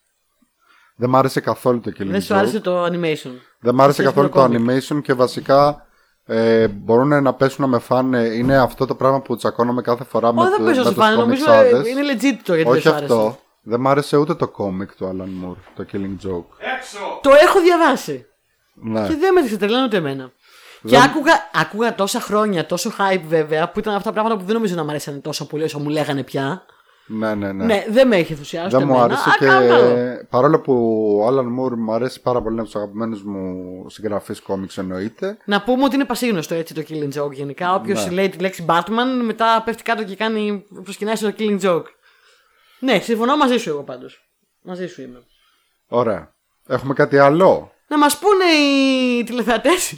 [0.95, 2.37] Δεν μ' άρεσε καθόλου το Killing Δεν σου Joke.
[2.37, 3.31] άρεσε το animation.
[3.59, 4.69] Δεν μ' άρεσε Θες καθόλου το το comic.
[4.69, 5.87] animation και βασικά
[6.25, 8.19] ε, μπορούν να πέσουν να με φάνε.
[8.21, 10.93] Είναι αυτό το πράγμα που τσακώνομαι κάθε φορά με, Όχι, δεν του- παίζω με σε
[10.93, 11.15] τους φάνε.
[11.15, 11.87] Νομίζω κομιξάδες.
[11.87, 13.13] ε, είναι legit το γιατί Όχι δεν σου άρεσε.
[13.13, 13.39] αυτό.
[13.61, 16.45] Δεν μ' άρεσε ούτε το κόμικ του Alan Moore, το Killing Joke.
[16.77, 17.19] Έξω!
[17.21, 18.25] Το έχω διαβάσει.
[18.73, 19.07] Ναι.
[19.07, 20.31] Και δεν με ξετρελάνε ούτε εμένα.
[20.87, 24.55] Και άκουγα, άκουγα τόσα χρόνια, τόσο hype βέβαια, που ήταν αυτά τα πράγματα που δεν
[24.55, 26.65] νομίζω να μου αρέσανε τόσο πολύ όσο μου λέγανε πια.
[27.11, 27.65] Ναι, ναι, ναι.
[27.65, 28.67] Ναι, δεν με έχει ενθουσιάσει.
[28.69, 29.03] Δεν ούτε μου εμένα.
[29.13, 30.25] άρεσε Α, και καλό, καλό.
[30.29, 30.73] παρόλο που
[31.23, 35.37] ο Alan Moore μου αρέσει πάρα πολύ, είναι από τους αγαπημένους μου συγγραφείς κόμιξ εννοείται.
[35.45, 37.73] Να πούμε ότι είναι πασίγνωστο έτσι το Killing Joke γενικά.
[37.73, 38.11] Όποιος Ναι.
[38.11, 41.83] λέει τη λέξη Batman, μετά πέφτει κάτω και κάνει προσκυνάει στο Killing Joke.
[42.79, 44.19] Ναι, συμφωνώ μαζί σου εγώ πάντως.
[44.63, 45.23] Μαζί σου είμαι.
[45.87, 46.33] Ωραία.
[46.67, 49.91] Έχουμε κάτι άλλο; Να μας πούνε οι τηλεθεατές,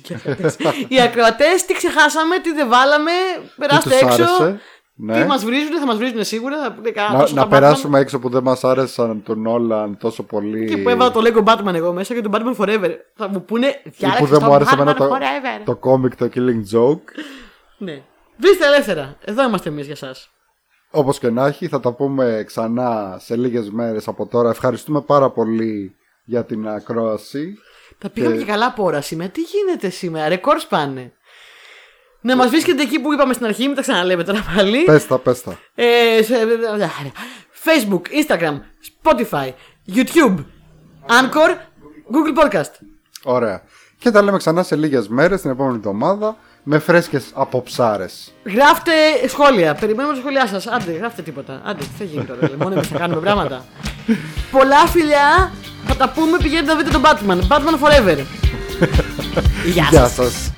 [0.87, 3.11] οι ακροατές, τι ξεχάσαμε, τι δεν βάλαμε.
[3.43, 4.23] Τι Περάστε τους έξω.
[4.43, 4.59] άρεσε;
[5.03, 5.21] Ναι.
[5.21, 6.63] Τι μας βρίζουν, θα μας βρίζουν σίγουρα.
[6.63, 7.49] Θα πούνε κανένα Να, τόσο να τα Batman.
[7.49, 10.67] περάσουμε έξω που δεν μας άρεσαν τον Νόλαν τόσο πολύ.
[10.67, 12.91] Και που έβαλα το Lego Batman εγώ μέσα και τον Batman Forever.
[13.15, 15.61] Θα μου πούνε Ή διάλεξε που δεν το μου άρεσε Batman εμένα το, Forever.
[15.65, 17.01] το κόμικ το Killing Joke.
[17.77, 18.01] Ναι.
[18.37, 19.17] Βρίστε ελεύθερα.
[19.25, 20.15] Εδώ είμαστε εμείς για εσά.
[20.91, 24.49] Όπως και να έχει θα τα πούμε ξανά σε λίγες μέρες από τώρα.
[24.49, 25.95] Ευχαριστούμε πάρα πολύ
[26.25, 27.53] για την ακρόαση.
[27.97, 29.29] Τα πήγαμε και καλά από ώρα σήμερα.
[29.29, 31.13] Τι γίνεται σήμερα, ρεκόρ πάνε.
[32.21, 34.83] Να μας βρίσκετε εκεί που είπαμε στην αρχή, μην τα ξαναλέμε τώρα πάλι.
[34.83, 35.57] Πες τα, πες τα.
[35.75, 35.85] Ε,
[36.23, 36.35] σε-
[37.65, 38.59] Facebook, Instagram,
[39.03, 39.49] Spotify,
[39.95, 40.35] YouTube,
[41.07, 41.49] Anchor,
[42.11, 42.71] Google Podcast.
[43.23, 43.61] Ωραία.
[43.99, 48.33] Και τα λέμε ξανά σε λίγες μέρες την επόμενη εβδομάδα με φρέσκες αποψάρες.
[48.43, 48.91] Γράφτε
[49.27, 49.73] σχόλια.
[49.75, 50.67] Περιμένουμε τα σχόλιά σας.
[50.67, 51.61] Άντε, γράφτε τίποτα.
[51.65, 52.39] Άντε, τι θα γίνει τώρα.
[52.39, 53.65] δηλαδή, Μόνο εμεί θα κάνουμε πράγματα.
[54.51, 55.51] Πολλά φιλιά.
[55.87, 56.37] Θα τα πούμε.
[56.37, 57.47] Πηγαίνετε να δείτε τον Batman.
[57.47, 58.17] Batman Forever.
[59.73, 60.11] Γεια Γεια σας.
[60.13, 60.51] σας.